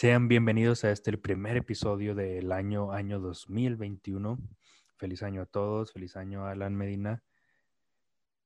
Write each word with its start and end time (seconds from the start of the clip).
Sean 0.00 0.28
bienvenidos 0.28 0.82
a 0.84 0.92
este 0.92 1.10
el 1.10 1.18
primer 1.18 1.58
episodio 1.58 2.14
del 2.14 2.52
año 2.52 2.90
año 2.90 3.20
2021. 3.20 4.38
Feliz 4.96 5.22
año 5.22 5.42
a 5.42 5.44
todos, 5.44 5.92
feliz 5.92 6.16
año 6.16 6.46
Alan 6.46 6.74
Medina. 6.74 7.22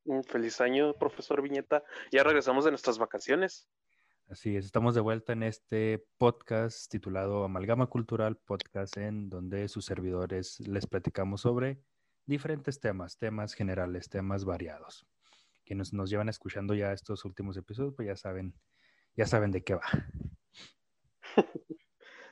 Un 0.03 0.25
feliz 0.25 0.61
año, 0.61 0.95
profesor 0.95 1.43
Viñeta. 1.43 1.85
Ya 2.11 2.25
regresamos 2.25 2.65
de 2.65 2.73
nuestras 2.73 2.99
vacaciones. 2.99 3.69
Así 4.27 4.57
es, 4.57 4.65
estamos 4.65 4.97
de 4.97 5.01
vuelta 5.01 5.33
en 5.33 5.45
este 5.45 6.05
podcast 6.19 6.91
titulado 6.91 7.45
Amalgama 7.45 7.87
Cultural 7.87 8.37
Podcast, 8.37 8.97
en 8.97 9.29
donde 9.29 9.69
sus 9.69 9.85
servidores 9.85 10.59
les 10.59 10.89
platicamos 10.89 11.43
sobre 11.43 11.79
diferentes 12.27 12.81
temas, 12.81 13.17
temas 13.17 13.55
generales, 13.55 14.09
temas 14.09 14.45
variados. 14.45 15.07
Quienes 15.65 15.93
nos 15.93 16.11
llevan 16.11 16.29
escuchando 16.29 16.75
ya 16.75 16.93
estos 16.93 17.25
últimos 17.25 17.57
episodios, 17.57 17.95
pues 17.95 18.09
ya 18.09 18.17
saben, 18.17 18.59
ya 19.15 19.27
saben 19.27 19.53
de 19.53 19.63
qué 19.63 19.77
va. 19.77 19.87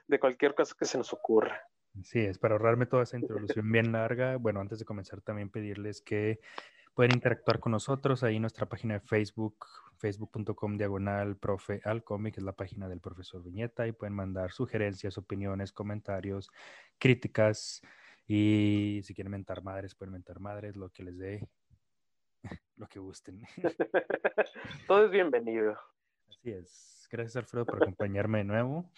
De 0.07 0.21
cualquier 0.21 0.55
cosa 0.55 0.75
que 0.79 0.85
se 0.85 0.99
nos 0.99 1.13
ocurra. 1.13 1.61
Sí, 2.03 2.21
es 2.21 2.39
para 2.39 2.55
ahorrarme 2.55 2.87
toda 2.87 3.03
esa 3.03 3.19
introducción 3.19 3.71
bien 3.71 3.93
larga. 3.93 4.37
Bueno, 4.37 4.61
antes 4.61 4.79
de 4.79 4.85
comenzar 4.85 5.21
también 5.21 5.51
pedirles 5.51 6.01
que 6.01 6.41
pueden 6.95 7.13
interactuar 7.15 7.61
con 7.61 7.73
nosotros 7.73 8.23
ahí 8.23 8.37
en 8.37 8.43
nuestra 8.43 8.67
página 8.67 8.95
de 8.95 9.01
Facebook, 9.01 9.67
facebook.com 9.99 10.77
diagonal 10.77 11.37
profe 11.37 11.81
al 11.85 12.03
cómic, 12.05 12.39
es 12.39 12.45
la 12.45 12.53
página 12.53 12.89
del 12.89 13.01
profesor 13.01 13.43
Viñeta, 13.43 13.87
y 13.87 13.93
pueden 13.93 14.15
mandar 14.15 14.53
sugerencias, 14.53 15.19
opiniones, 15.19 15.73
comentarios, 15.73 16.51
críticas, 16.99 17.83
y 18.27 19.01
si 19.05 19.15
quieren 19.15 19.33
mentar 19.33 19.63
madres, 19.63 19.95
pueden 19.95 20.13
mentar 20.13 20.41
madres, 20.41 20.77
lo 20.77 20.91
que 20.91 21.03
les 21.03 21.19
dé, 21.19 21.49
lo 22.77 22.87
que 22.89 22.99
gusten. 22.99 23.43
Todo 24.87 25.07
es 25.07 25.11
bienvenido. 25.11 25.77
Así 26.39 26.51
es. 26.51 27.09
Gracias, 27.11 27.37
Alfredo, 27.37 27.67
por 27.67 27.83
acompañarme 27.83 28.39
de 28.39 28.45
nuevo. 28.45 28.91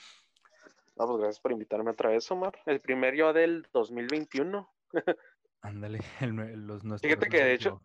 No, 0.97 1.06
pues 1.06 1.19
gracias 1.19 1.41
por 1.41 1.51
invitarme 1.51 1.91
otra 1.91 2.11
vez, 2.11 2.30
Omar. 2.30 2.56
El 2.66 2.80
primer 2.80 3.16
yo 3.16 3.33
del 3.33 3.67
2021. 3.72 4.69
Ándale, 5.61 5.98
los 6.20 6.84
nuestros. 6.84 7.00
Fíjate 7.11 7.28
que 7.28 7.42
de 7.42 7.55
hecho, 7.55 7.83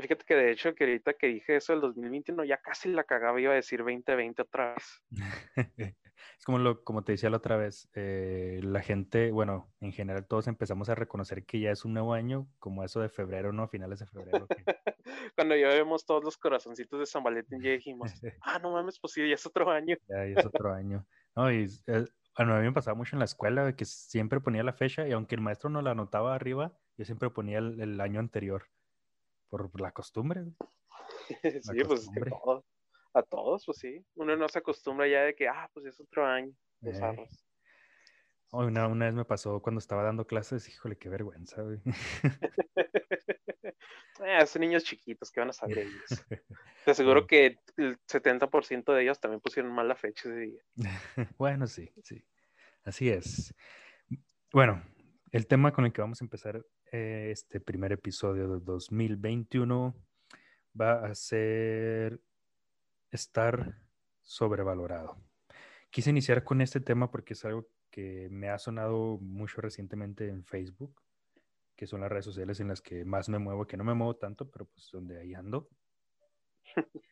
fíjate 0.00 0.24
que 0.24 0.34
de 0.34 0.50
hecho 0.52 0.74
que 0.74 0.84
ahorita 0.84 1.14
que 1.14 1.26
dije 1.28 1.56
eso 1.56 1.72
del 1.72 1.82
2021 1.82 2.44
ya 2.44 2.58
casi 2.58 2.88
la 2.88 3.04
cagaba, 3.04 3.40
iba 3.40 3.52
a 3.52 3.56
decir 3.56 3.80
2020 3.80 4.42
otra 4.42 4.74
vez. 4.74 5.02
es 6.38 6.44
como 6.44 6.58
lo, 6.58 6.82
como 6.84 7.02
te 7.02 7.12
decía 7.12 7.30
la 7.30 7.38
otra 7.38 7.56
vez, 7.56 7.88
eh, 7.94 8.60
la 8.62 8.82
gente, 8.82 9.30
bueno, 9.30 9.72
en 9.80 9.92
general 9.92 10.26
todos 10.26 10.48
empezamos 10.48 10.88
a 10.88 10.94
reconocer 10.94 11.44
que 11.44 11.60
ya 11.60 11.70
es 11.70 11.84
un 11.84 11.94
nuevo 11.94 12.14
año, 12.14 12.48
como 12.58 12.84
eso 12.84 13.00
de 13.00 13.08
febrero, 13.08 13.52
¿no? 13.52 13.68
Finales 13.68 14.00
de 14.00 14.06
febrero. 14.06 14.46
Cuando 15.36 15.56
ya 15.56 15.68
vemos 15.68 16.04
todos 16.04 16.24
los 16.24 16.36
corazoncitos 16.36 16.98
de 16.98 17.06
San 17.06 17.22
Valentín, 17.22 17.62
ya 17.62 17.70
dijimos, 17.70 18.12
ah, 18.42 18.58
no 18.58 18.72
mames, 18.72 18.98
pues 18.98 19.12
sí, 19.12 19.28
ya 19.28 19.34
es 19.34 19.46
otro 19.46 19.70
año. 19.70 19.96
Ya, 20.08 20.26
ya 20.26 20.40
es 20.40 20.46
otro 20.46 20.72
año. 20.72 21.06
No, 21.36 21.50
y 21.52 21.66
eh, 21.86 22.04
a 22.34 22.44
mí 22.44 22.62
me 22.62 22.72
pasaba 22.72 22.94
mucho 22.94 23.16
en 23.16 23.20
la 23.20 23.24
escuela 23.24 23.74
que 23.74 23.84
siempre 23.84 24.40
ponía 24.40 24.62
la 24.62 24.72
fecha 24.72 25.06
y 25.06 25.12
aunque 25.12 25.34
el 25.34 25.40
maestro 25.40 25.70
no 25.70 25.82
la 25.82 25.92
anotaba 25.92 26.34
arriba, 26.34 26.72
yo 26.96 27.04
siempre 27.04 27.30
ponía 27.30 27.58
el, 27.58 28.00
año 28.00 28.20
anterior 28.20 28.64
por 29.50 29.80
la 29.80 29.92
costumbre. 29.92 30.44
sí, 31.62 31.84
pues 31.84 32.02
es 32.02 32.10
que 32.10 32.20
a 33.12 33.22
todos, 33.22 33.66
pues 33.66 33.78
sí. 33.78 34.04
Uno 34.14 34.36
no 34.36 34.48
se 34.48 34.60
acostumbra 34.60 35.08
ya 35.08 35.22
de 35.22 35.34
que, 35.34 35.48
ah, 35.48 35.68
pues 35.74 35.86
es 35.86 36.00
otro 36.00 36.24
año. 36.24 36.52
Eh. 36.82 37.28
una, 38.52 38.86
una 38.86 39.06
vez 39.06 39.14
me 39.14 39.24
pasó 39.24 39.60
cuando 39.60 39.80
estaba 39.80 40.02
dando 40.02 40.26
clases, 40.26 40.68
híjole, 40.68 40.96
qué 40.96 41.08
vergüenza, 41.08 41.62
güey. 41.62 41.80
Eh, 44.22 44.46
son 44.46 44.60
niños 44.60 44.84
chiquitos, 44.84 45.30
¿qué 45.30 45.40
van 45.40 45.48
a 45.48 45.54
saber 45.54 45.78
ellos? 45.78 46.04
Te 46.84 46.90
aseguro 46.90 47.26
que 47.26 47.58
el 47.78 47.98
70% 48.06 48.92
de 48.92 49.02
ellos 49.02 49.18
también 49.18 49.40
pusieron 49.40 49.72
mal 49.72 49.88
la 49.88 49.96
fecha 49.96 50.28
ese 50.28 50.38
día. 50.40 50.62
bueno, 51.38 51.66
sí, 51.66 51.90
sí. 52.02 52.22
Así 52.84 53.08
es. 53.08 53.54
Bueno, 54.52 54.82
el 55.30 55.46
tema 55.46 55.72
con 55.72 55.84
el 55.84 55.92
que 55.92 56.00
vamos 56.00 56.20
a 56.20 56.24
empezar 56.24 56.64
eh, 56.92 57.28
este 57.32 57.60
primer 57.60 57.92
episodio 57.92 58.48
de 58.48 58.60
2021 58.60 59.94
va 60.80 61.04
a 61.04 61.14
ser 61.14 62.20
estar 63.10 63.76
sobrevalorado. 64.22 65.16
Quise 65.90 66.10
iniciar 66.10 66.44
con 66.44 66.60
este 66.60 66.80
tema 66.80 67.10
porque 67.10 67.34
es 67.34 67.44
algo 67.44 67.68
que 67.90 68.28
me 68.30 68.48
ha 68.48 68.58
sonado 68.58 69.18
mucho 69.18 69.60
recientemente 69.60 70.28
en 70.28 70.44
Facebook 70.44 71.00
que 71.80 71.86
son 71.86 72.02
las 72.02 72.10
redes 72.10 72.26
sociales 72.26 72.60
en 72.60 72.68
las 72.68 72.82
que 72.82 73.06
más 73.06 73.30
me 73.30 73.38
muevo, 73.38 73.66
que 73.66 73.78
no 73.78 73.84
me 73.84 73.94
muevo 73.94 74.14
tanto, 74.14 74.50
pero 74.50 74.66
pues 74.66 74.90
donde 74.92 75.18
ahí 75.18 75.32
ando. 75.32 75.66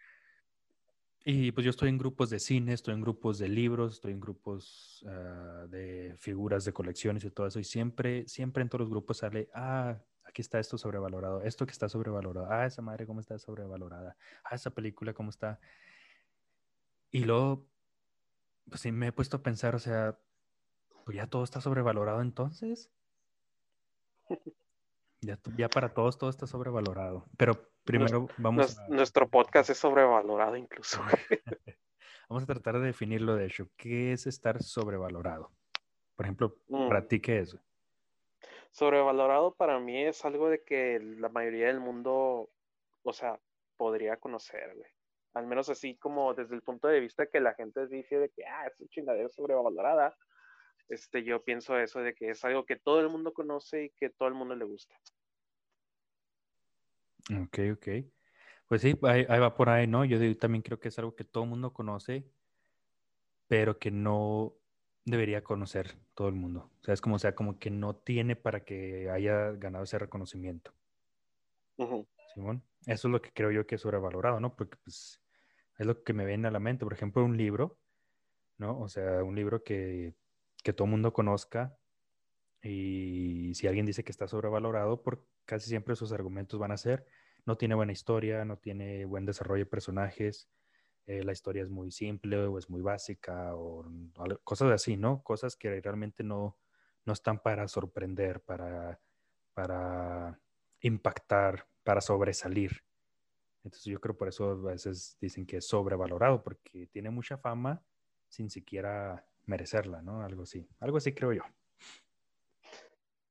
Y 1.31 1.53
pues 1.53 1.62
yo 1.62 1.69
estoy 1.69 1.91
en 1.91 1.99
grupos 1.99 2.31
de 2.31 2.39
cine, 2.39 2.72
estoy 2.72 2.94
en 2.94 3.03
grupos 3.03 3.37
de 3.37 3.50
libros, 3.50 3.97
estoy 3.97 4.12
en 4.12 4.21
grupos 4.21 5.05
ah, 5.06 5.66
de 5.69 6.15
figuras 6.16 6.65
de 6.65 6.72
colecciones 6.72 7.22
y 7.22 7.31
todo 7.31 7.47
eso. 7.47 7.61
Y 7.61 7.65
siempre, 7.65 8.27
siempre 8.27 8.62
en 8.62 8.71
todos 8.71 8.81
los 8.81 8.89
grupos 8.89 9.19
sale, 9.19 9.50
ah, 9.53 9.99
aquí 10.25 10.41
está 10.41 10.59
esto 10.59 10.78
sobrevalorado, 10.78 11.43
esto 11.43 11.67
que 11.67 11.72
está 11.72 11.87
sobrevalorado, 11.91 12.50
ah, 12.50 12.65
esa 12.65 12.81
madre 12.81 13.06
cómo 13.06 13.21
está 13.21 13.38
sobrevalorada, 13.38 14.17
ah, 14.43 14.55
esa 14.55 14.71
película 14.71 15.12
cómo 15.12 15.28
está. 15.28 15.61
Y 17.11 17.25
luego, 17.25 17.67
pues 18.71 18.81
sí 18.81 18.91
me 18.91 19.09
he 19.09 19.12
puesto 19.12 19.37
a 19.37 19.43
pensar, 19.43 19.75
o 19.75 19.78
sea, 19.78 20.19
pues 21.05 21.15
ya 21.15 21.27
todo 21.27 21.44
está 21.44 21.61
sobrevalorado 21.61 22.22
entonces. 22.22 22.91
Ya, 25.21 25.69
para 25.69 25.93
todos 25.93 26.17
todo 26.17 26.31
está 26.31 26.47
sobrevalorado. 26.47 27.27
Pero 27.37 27.55
primero 27.84 28.29
vamos 28.37 28.79
a... 28.79 28.89
Nuestro 28.89 29.29
podcast 29.29 29.71
es 29.71 29.79
sobrevalorado 29.79 30.56
incluso. 30.56 31.01
vamos 32.29 32.45
a 32.45 32.47
tratar 32.47 32.79
de 32.79 32.87
definirlo 32.87 33.34
de 33.34 33.47
hecho. 33.47 33.69
¿Qué 33.77 34.12
es 34.12 34.27
estar 34.27 34.62
sobrevalorado? 34.62 35.51
Por 36.15 36.27
ejemplo, 36.27 36.56
para 36.69 37.01
mm. 37.01 37.09
ti, 37.09 37.21
¿qué 37.21 37.41
es? 37.41 37.56
Sobrevalorado 38.71 39.55
para 39.55 39.81
mí 39.81 40.05
es 40.05 40.25
algo 40.25 40.49
de 40.51 40.62
que 40.62 41.01
la 41.01 41.29
mayoría 41.29 41.67
del 41.67 41.81
mundo, 41.81 42.50
o 43.03 43.12
sea, 43.12 43.41
podría 43.77 44.17
conocer, 44.19 44.75
Al 45.35 45.47
menos 45.47 45.69
así 45.69 45.97
como 45.97 46.35
desde 46.35 46.55
el 46.55 46.62
punto 46.62 46.87
de 46.89 47.00
vista 47.00 47.27
que 47.27 47.41
la 47.41 47.55
gente 47.55 47.87
dice 47.89 48.19
de 48.19 48.29
que, 48.31 48.45
ah, 48.45 48.67
es 48.67 48.89
chingadera 48.91 49.29
sobrevalorada 49.29 50.17
este, 50.88 51.22
yo 51.25 51.43
pienso 51.44 51.78
eso 51.78 52.00
de 52.00 52.15
que 52.15 52.31
es 52.31 52.44
algo 52.44 52.65
que 52.65 52.76
todo 52.76 53.00
el 53.00 53.09
mundo 53.09 53.32
conoce 53.32 53.84
y 53.84 53.91
que 53.91 54.10
todo 54.10 54.28
el 54.28 54.34
mundo 54.34 54.54
le 54.54 54.65
gusta. 54.65 54.94
Ok, 57.31 57.59
ok. 57.75 57.88
Pues 58.69 58.82
sí, 58.82 58.99
ahí, 59.03 59.25
va 59.25 59.54
por 59.54 59.71
ahí, 59.71 59.87
¿no? 59.87 60.04
Yo 60.04 60.19
también 60.37 60.62
creo 60.62 60.78
que 60.78 60.88
es 60.88 60.99
algo 60.99 61.15
que 61.15 61.25
todo 61.25 61.44
el 61.44 61.50
mundo 61.50 61.72
conoce, 61.72 62.26
pero 63.47 63.78
que 63.78 63.91
no 63.91 64.54
debería 65.04 65.43
conocer 65.43 65.97
todo 66.15 66.28
el 66.28 66.34
mundo. 66.34 66.71
O 66.81 66.84
sea, 66.84 66.94
es 66.94 67.00
como, 67.00 67.19
sea, 67.19 67.34
como 67.34 67.59
que 67.59 67.70
no 67.70 67.97
tiene 67.97 68.37
para 68.37 68.65
que 68.65 69.10
haya 69.10 69.53
ganado 69.53 69.84
ese 69.84 69.99
reconocimiento. 69.99 70.72
Simón, 72.34 72.62
eso 72.87 73.09
es 73.09 73.12
lo 73.12 73.22
que 73.22 73.32
creo 73.32 73.50
yo 73.50 73.66
que 73.66 73.76
es 73.76 73.81
sobrevalorado, 73.81 74.41
¿no? 74.41 74.55
Porque 74.55 74.76
pues 74.84 75.22
es 75.78 75.87
lo 75.87 76.03
que 76.03 76.12
me 76.12 76.26
viene 76.26 76.49
a 76.49 76.50
la 76.50 76.60
mente. 76.60 76.84
Por 76.84 76.93
ejemplo, 76.93 77.25
un 77.25 77.37
libro, 77.37 77.78
¿no? 78.59 78.78
O 78.81 78.88
sea, 78.88 79.22
un 79.22 79.34
libro 79.34 79.62
que 79.62 80.15
que 80.63 80.73
todo 80.73 80.87
el 80.87 80.93
mundo 80.93 81.13
conozca. 81.13 81.77
Y 82.63 83.55
si 83.55 83.67
alguien 83.67 83.87
dice 83.87 84.05
que 84.05 84.13
está 84.13 84.29
sobrevalorado, 84.29 85.03
por 85.03 85.25
casi 85.45 85.69
siempre 85.69 85.97
sus 85.97 86.13
argumentos 86.13 86.59
van 86.59 86.73
a 86.73 86.77
ser, 86.77 87.07
no 87.47 87.57
tiene 87.57 87.75
buena 87.75 87.93
historia, 87.93 88.45
no 88.45 88.59
tiene 88.59 89.05
buen 89.05 89.25
desarrollo 89.25 89.65
de 89.65 89.71
personajes, 89.71 90.49
eh, 91.07 91.25
la 91.25 91.33
historia 91.33 91.63
es 91.63 91.71
muy 91.71 91.91
simple 91.91 92.37
o 92.37 92.59
es 92.59 92.69
muy 92.69 92.83
básica 92.83 93.55
o, 93.55 93.87
cosas 94.45 94.71
así, 94.73 94.99
¿no? 94.99 95.23
Cosas 95.23 95.57
que 95.57 95.81
realmente 95.81 96.23
no, 96.23 96.59
no 97.07 97.13
están 97.15 97.39
para 97.39 97.67
sorprender, 97.67 98.43
para, 98.43 99.01
para 99.55 100.39
impactar, 100.81 101.67
para 101.83 102.03
sobresalir. 102.03 102.85
Entonces 103.65 103.87
yo 103.87 104.01
creo 104.01 104.19
por 104.19 104.29
eso 104.29 104.51
a 104.51 104.73
veces 104.73 105.17
dicen 105.19 105.47
que 105.47 105.57
es 105.57 105.67
sobrevalorado, 105.67 106.43
porque 106.43 106.87
tiene 106.89 107.09
mucha 107.09 107.39
fama 107.39 107.83
sin 108.29 108.51
siquiera 108.51 109.27
merecerla, 109.49 110.03
¿no? 110.03 110.23
Algo 110.23 110.43
así, 110.43 110.69
algo 110.79 110.99
así 110.99 111.12
creo 111.15 111.33
yo. 111.33 111.43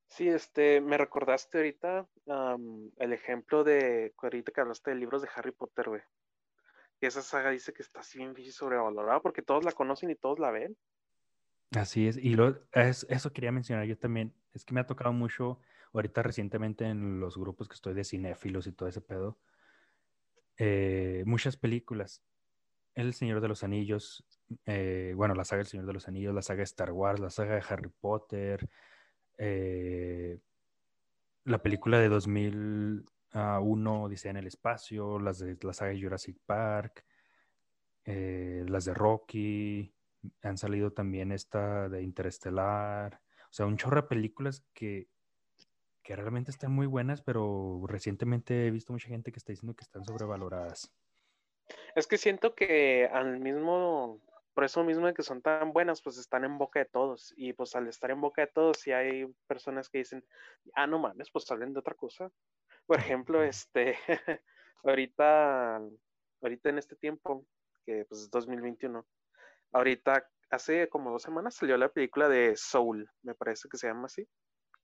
Sí, 0.07 0.27
este, 0.27 0.81
me 0.81 0.97
recordaste 0.97 1.59
ahorita 1.59 2.07
el 2.97 3.13
ejemplo 3.13 3.63
de, 3.63 4.13
ahorita 4.17 4.51
que 4.51 4.61
hablaste 4.61 4.89
de 4.89 4.97
libros 4.97 5.21
de 5.21 5.29
Harry 5.35 5.51
Potter, 5.51 5.89
güey. 5.89 6.01
Y 6.99 7.05
esa 7.05 7.21
saga 7.21 7.51
dice 7.51 7.71
que 7.71 7.83
está 7.83 7.99
así 7.99 8.17
bien 8.17 8.51
sobrevalorada 8.51 9.21
porque 9.21 9.43
todos 9.43 9.63
la 9.63 9.71
conocen 9.71 10.09
y 10.09 10.15
todos 10.15 10.39
la 10.39 10.49
ven. 10.49 10.75
Así 11.71 12.07
es, 12.07 12.17
y 12.17 12.33
lo, 12.33 12.59
es, 12.71 13.05
eso 13.09 13.31
quería 13.31 13.51
mencionar 13.51 13.85
yo 13.85 13.97
también. 13.97 14.33
Es 14.53 14.65
que 14.65 14.73
me 14.73 14.79
ha 14.79 14.87
tocado 14.87 15.13
mucho 15.13 15.59
ahorita 15.93 16.23
recientemente 16.23 16.85
en 16.85 17.19
los 17.19 17.37
grupos 17.37 17.67
que 17.67 17.75
estoy 17.75 17.93
de 17.93 18.03
cinéfilos 18.03 18.65
y 18.65 18.71
todo 18.71 18.89
ese 18.89 19.01
pedo. 19.01 19.37
Eh, 20.57 21.23
muchas 21.27 21.57
películas. 21.57 22.23
El 22.95 23.13
Señor 23.13 23.41
de 23.41 23.49
los 23.49 23.63
Anillos, 23.63 24.25
eh, 24.65 25.13
bueno, 25.15 25.35
la 25.35 25.45
saga 25.45 25.59
del 25.59 25.67
Señor 25.67 25.85
de 25.85 25.93
los 25.93 26.07
Anillos, 26.07 26.33
la 26.33 26.41
saga 26.41 26.59
de 26.59 26.63
Star 26.63 26.91
Wars, 26.91 27.19
la 27.19 27.29
saga 27.29 27.55
de 27.55 27.63
Harry 27.67 27.91
Potter, 27.99 28.67
eh, 29.37 30.39
la 31.45 31.61
película 31.61 31.99
de 31.99 32.09
2001, 32.09 34.09
Dice 34.09 34.29
en 34.29 34.37
el 34.37 34.47
espacio, 34.47 35.19
las 35.19 35.39
de 35.39 35.57
la 35.61 35.73
saga 35.73 35.91
de 35.91 36.01
Jurassic 36.01 36.37
Park, 36.45 37.05
eh, 38.05 38.65
las 38.67 38.85
de 38.85 38.93
Rocky, 38.93 39.93
Han 40.41 40.57
salido 40.57 40.91
también 40.91 41.31
esta 41.31 41.89
de 41.89 42.01
Interestelar. 42.01 43.21
O 43.49 43.53
sea, 43.53 43.65
un 43.65 43.77
chorro 43.77 44.01
de 44.01 44.07
películas 44.07 44.63
que, 44.73 45.07
que 46.03 46.15
realmente 46.15 46.51
están 46.51 46.71
muy 46.71 46.87
buenas, 46.87 47.21
pero 47.21 47.83
recientemente 47.87 48.67
he 48.67 48.71
visto 48.71 48.93
mucha 48.93 49.09
gente 49.09 49.31
que 49.31 49.39
está 49.39 49.51
diciendo 49.51 49.75
que 49.75 49.83
están 49.83 50.03
sobrevaloradas. 50.03 50.91
Es 51.95 52.07
que 52.07 52.17
siento 52.17 52.55
que 52.55 53.09
al 53.11 53.39
mismo, 53.39 54.21
por 54.57 54.63
eso 54.63 54.83
mismo 54.83 55.05
de 55.05 55.13
que 55.13 55.21
son 55.21 55.43
tan 55.43 55.71
buenas, 55.71 56.01
pues 56.01 56.17
están 56.17 56.43
en 56.43 56.57
boca 56.57 56.79
de 56.79 56.85
todos. 56.85 57.31
Y 57.37 57.53
pues 57.53 57.75
al 57.75 57.87
estar 57.87 58.09
en 58.09 58.19
boca 58.19 58.41
de 58.41 58.47
todos, 58.47 58.79
si 58.79 58.91
hay 58.91 59.31
personas 59.45 59.87
que 59.87 59.99
dicen, 59.99 60.25
ah, 60.73 60.87
no 60.87 60.97
mames, 60.97 61.29
pues 61.29 61.51
hablen 61.51 61.73
de 61.73 61.79
otra 61.79 61.93
cosa. 61.93 62.31
Por 62.87 62.97
ejemplo, 62.97 63.43
este, 63.43 63.99
ahorita, 64.83 65.79
ahorita 66.41 66.69
en 66.69 66.79
este 66.79 66.95
tiempo, 66.95 67.45
que 67.85 68.05
pues 68.05 68.21
es 68.21 68.31
2021, 68.31 69.05
ahorita 69.73 70.27
hace 70.49 70.89
como 70.89 71.11
dos 71.11 71.21
semanas 71.21 71.53
salió 71.53 71.77
la 71.77 71.89
película 71.89 72.27
de 72.27 72.57
Soul, 72.57 73.07
me 73.21 73.35
parece 73.35 73.69
que 73.69 73.77
se 73.77 73.85
llama 73.85 74.07
así. 74.07 74.27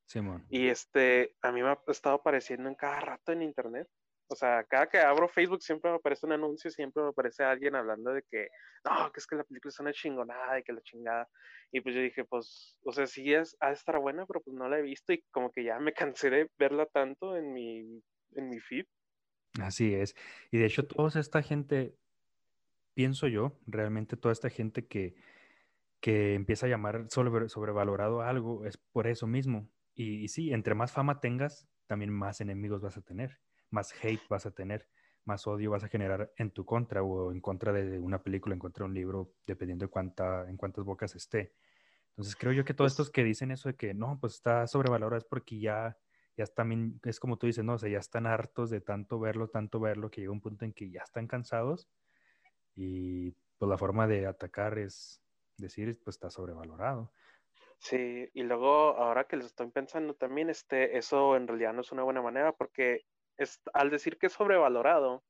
Simón. 0.06 0.46
Y 0.50 0.68
este, 0.68 1.36
a 1.42 1.52
mí 1.52 1.64
me 1.64 1.70
ha 1.70 1.80
estado 1.88 2.18
apareciendo 2.18 2.70
en 2.70 2.76
cada 2.76 3.00
rato 3.00 3.32
en 3.32 3.42
internet. 3.42 3.90
O 4.34 4.36
sea, 4.36 4.64
cada 4.64 4.88
que 4.88 4.98
abro 4.98 5.28
Facebook 5.28 5.62
siempre 5.62 5.92
me 5.92 5.98
aparece 5.98 6.26
un 6.26 6.32
anuncio, 6.32 6.72
siempre 6.72 7.04
me 7.04 7.10
aparece 7.10 7.44
alguien 7.44 7.76
hablando 7.76 8.12
de 8.12 8.24
que, 8.24 8.48
no, 8.84 9.12
que 9.12 9.20
es 9.20 9.28
que 9.28 9.36
la 9.36 9.44
película 9.44 9.70
es 9.70 9.80
una 9.80 9.94
chingonada 9.94 10.58
y 10.58 10.64
que 10.64 10.74
la 10.74 10.82
chingada. 10.82 11.30
Y 11.72 11.82
pues 11.82 11.94
yo 11.94 12.02
dije, 12.02 12.26
pues, 12.26 12.76
o 12.84 12.92
sea, 12.92 13.06
sí 13.06 13.32
es, 13.32 13.56
ha 13.60 13.68
de 13.68 13.74
estar 13.74 14.00
buena, 14.00 14.26
pero 14.26 14.42
pues 14.42 14.58
no 14.58 14.68
la 14.68 14.80
he 14.80 14.82
visto 14.82 15.14
y 15.14 15.22
como 15.30 15.52
que 15.52 15.64
ya 15.64 15.78
me 15.78 15.94
cansé 16.16 16.32
de 16.32 16.50
verla 16.58 16.88
tanto 16.88 17.38
en 17.38 17.54
mi, 17.54 18.02
en 18.32 18.50
mi 18.50 18.60
feed. 18.60 18.88
Así 19.62 19.94
es. 19.94 20.16
Y 20.50 20.58
de 20.58 20.66
hecho, 20.66 20.88
toda 20.88 21.20
esta 21.20 21.44
gente, 21.44 21.96
pienso 22.96 23.28
yo, 23.28 23.60
realmente 23.68 24.18
toda 24.18 24.32
esta 24.32 24.50
gente 24.50 24.88
que, 24.88 25.14
que 26.00 26.34
empieza 26.34 26.66
a 26.66 26.70
llamar 26.70 27.06
sobre, 27.12 27.50
sobrevalorado 27.50 28.24
algo 28.24 28.66
es 28.66 28.78
por 28.78 29.06
eso 29.06 29.28
mismo. 29.28 29.70
Y, 29.94 30.24
y 30.24 30.28
sí, 30.28 30.54
entre 30.54 30.74
más 30.74 30.92
fama 30.92 31.20
tengas, 31.20 31.68
también 31.86 32.12
más 32.12 32.42
enemigos 32.42 32.82
vas 32.82 32.98
a 32.98 33.04
tener, 33.04 33.38
más 33.74 33.94
hate 34.04 34.22
vas 34.30 34.46
a 34.46 34.52
tener, 34.52 34.88
más 35.26 35.48
odio 35.48 35.72
vas 35.72 35.84
a 35.84 35.88
generar 35.88 36.32
en 36.38 36.52
tu 36.52 36.64
contra 36.64 37.04
o 37.04 37.32
en 37.32 37.42
contra 37.42 37.74
de 37.74 38.00
una 38.00 38.22
película, 38.22 38.54
en 38.54 38.60
contra 38.60 38.84
de 38.84 38.90
un 38.90 38.94
libro, 38.94 39.34
dependiendo 39.48 39.86
de 39.86 39.90
cuánta, 39.90 40.48
en 40.50 40.58
cuántas 40.58 40.86
bocas 40.86 41.16
esté. 41.16 41.54
Entonces 42.10 42.36
creo 42.36 42.54
yo 42.54 42.64
que 42.64 42.76
todos 42.76 42.92
estos 42.92 43.10
que 43.10 43.24
dicen 43.24 43.52
eso 43.52 43.70
de 43.70 43.76
que 43.76 43.94
no, 43.94 44.20
pues 44.22 44.36
está 44.36 44.68
sobrevalorado 44.68 45.18
es 45.18 45.26
porque 45.26 45.60
ya, 45.60 45.98
ya 46.38 46.46
también, 46.46 47.00
es 47.04 47.20
como 47.20 47.38
tú 47.38 47.48
dices, 47.48 47.66
no, 47.66 47.74
o 47.74 47.78
sea, 47.80 47.90
ya 47.90 47.98
están 47.98 48.28
hartos 48.28 48.70
de 48.70 48.82
tanto 48.82 49.20
verlo, 49.20 49.48
tanto 49.48 49.80
verlo, 49.80 50.12
que 50.12 50.22
llega 50.22 50.32
un 50.32 50.42
punto 50.42 50.66
en 50.66 50.74
que 50.74 50.92
ya 50.92 51.02
están 51.02 51.28
cansados 51.28 51.90
y 52.76 53.32
pues 53.58 53.70
la 53.70 53.78
forma 53.78 54.08
de 54.08 54.28
atacar 54.28 54.78
es 54.78 55.24
decir, 55.58 56.00
pues 56.04 56.18
está 56.18 56.30
sobrevalorado. 56.30 57.12
Sí, 57.80 58.30
y 58.34 58.44
luego 58.44 58.96
ahora 58.98 59.26
que 59.26 59.36
les 59.36 59.48
estoy 59.48 59.70
pensando 59.72 60.14
también, 60.14 60.50
este, 60.50 60.98
eso 60.98 61.36
en 61.36 61.48
realidad 61.48 61.74
no 61.74 61.82
es 61.82 61.92
una 61.92 62.04
buena 62.04 62.22
manera 62.22 62.54
porque 62.54 63.06
es, 63.38 63.62
al 63.74 63.90
decir 63.90 64.18
que 64.18 64.28
es 64.28 64.34
sobrevalorado, 64.34 65.24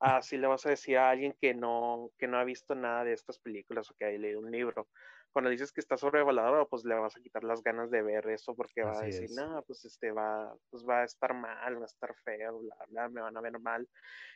así 0.00 0.36
le 0.36 0.46
vas 0.46 0.64
a 0.66 0.70
decir 0.70 0.98
a 0.98 1.10
alguien 1.10 1.36
que 1.40 1.54
no, 1.54 2.10
que 2.18 2.28
no 2.28 2.38
ha 2.38 2.44
visto 2.44 2.74
nada 2.74 3.04
de 3.04 3.12
estas 3.12 3.38
películas 3.38 3.90
o 3.90 3.94
que 3.94 4.04
ha 4.04 4.10
leído 4.10 4.40
un 4.40 4.50
libro. 4.50 4.88
Cuando 5.32 5.50
dices 5.50 5.72
que 5.72 5.80
está 5.80 5.96
sobrevalorado, 5.96 6.68
pues 6.68 6.84
le 6.84 6.94
vas 6.94 7.16
a 7.16 7.20
quitar 7.20 7.44
las 7.44 7.62
ganas 7.62 7.90
de 7.90 8.02
ver 8.02 8.28
eso 8.28 8.54
porque 8.54 8.82
va 8.82 8.98
a 8.98 9.02
decir, 9.02 9.28
no, 9.36 9.62
pues 9.66 9.84
este 9.84 10.10
va, 10.10 10.54
pues 10.70 10.84
va 10.88 11.02
a 11.02 11.04
estar 11.04 11.34
mal, 11.34 11.76
va 11.76 11.82
a 11.82 11.84
estar 11.84 12.14
feo, 12.24 12.60
bla, 12.60 12.76
bla, 12.88 13.08
me 13.08 13.20
van 13.20 13.36
a 13.36 13.40
ver 13.40 13.60
mal. 13.60 13.88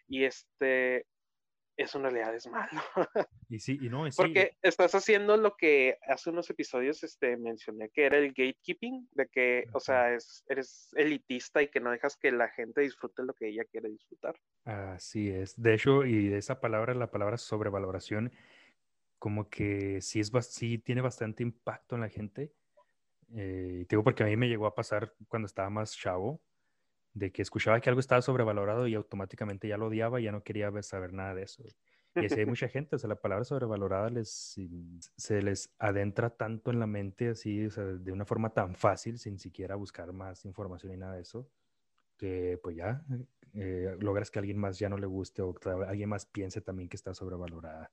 Y 0.06 0.24
este, 0.24 1.06
eso 1.76 1.98
en 1.98 2.04
realidad 2.04 2.34
es 2.34 2.46
malo. 2.46 2.68
Y 3.48 3.58
sí, 3.58 3.78
y 3.82 3.90
no, 3.90 4.06
Porque 4.16 4.56
estás 4.62 4.94
haciendo 4.94 5.36
lo 5.36 5.58
que 5.58 5.98
hace 6.08 6.30
unos 6.30 6.48
episodios 6.48 7.02
este, 7.02 7.36
mencioné 7.36 7.90
que 7.90 8.06
era 8.06 8.16
el 8.16 8.28
gatekeeping, 8.28 9.10
de 9.12 9.26
que, 9.26 9.66
o 9.74 9.80
sea, 9.80 10.14
es, 10.14 10.42
eres 10.48 10.88
elitista 10.96 11.62
y 11.62 11.68
que 11.68 11.78
no 11.78 11.90
dejas 11.90 12.16
que 12.16 12.32
la 12.32 12.48
gente 12.48 12.80
disfrute 12.80 13.22
lo 13.22 13.34
que 13.34 13.48
ella 13.48 13.64
quiere 13.70 13.90
disfrutar. 13.90 14.34
Así 14.64 15.28
es. 15.28 15.60
De 15.60 15.74
hecho, 15.74 16.06
y 16.06 16.32
esa 16.32 16.62
palabra, 16.62 16.94
la 16.94 17.10
palabra 17.10 17.36
sobrevaloración, 17.36 18.32
como 19.18 19.50
que 19.50 20.00
sí, 20.00 20.20
es, 20.20 20.32
sí 20.48 20.78
tiene 20.78 21.02
bastante 21.02 21.42
impacto 21.42 21.94
en 21.96 22.00
la 22.00 22.08
gente. 22.08 22.54
Eh, 23.34 23.84
digo 23.86 24.02
porque 24.02 24.22
a 24.22 24.26
mí 24.26 24.36
me 24.36 24.48
llegó 24.48 24.66
a 24.66 24.74
pasar 24.74 25.14
cuando 25.28 25.44
estaba 25.44 25.68
más 25.68 25.94
chavo, 25.94 26.40
de 27.14 27.30
que 27.30 27.42
escuchaba 27.42 27.80
que 27.80 27.90
algo 27.90 28.00
estaba 28.00 28.22
sobrevalorado 28.22 28.86
y 28.86 28.94
automáticamente 28.94 29.68
ya 29.68 29.76
lo 29.76 29.86
odiaba 29.86 30.20
y 30.20 30.24
ya 30.24 30.32
no 30.32 30.42
quería 30.42 30.70
saber 30.82 31.12
nada 31.12 31.34
de 31.34 31.42
eso. 31.42 31.62
Y 32.14 32.26
así 32.26 32.40
hay 32.40 32.46
mucha 32.46 32.68
gente, 32.68 32.96
o 32.96 32.98
sea, 32.98 33.08
la 33.08 33.20
palabra 33.20 33.44
sobrevalorada 33.44 34.10
les, 34.10 34.56
se 35.16 35.42
les 35.42 35.74
adentra 35.78 36.30
tanto 36.30 36.70
en 36.70 36.78
la 36.78 36.86
mente 36.86 37.28
así, 37.28 37.66
o 37.66 37.70
sea, 37.70 37.84
de 37.84 38.12
una 38.12 38.24
forma 38.24 38.50
tan 38.50 38.74
fácil, 38.74 39.18
sin 39.18 39.38
siquiera 39.38 39.76
buscar 39.76 40.12
más 40.12 40.44
información 40.44 40.92
y 40.92 40.96
nada 40.96 41.14
de 41.14 41.22
eso, 41.22 41.48
que 42.16 42.58
pues 42.62 42.76
ya 42.76 43.04
eh, 43.54 43.96
logras 44.00 44.30
que 44.30 44.38
alguien 44.38 44.58
más 44.58 44.78
ya 44.78 44.88
no 44.88 44.96
le 44.96 45.06
guste 45.06 45.42
o 45.42 45.54
que 45.54 45.68
alguien 45.68 46.08
más 46.08 46.26
piense 46.26 46.60
también 46.60 46.88
que 46.88 46.96
está 46.96 47.14
sobrevalorada. 47.14 47.90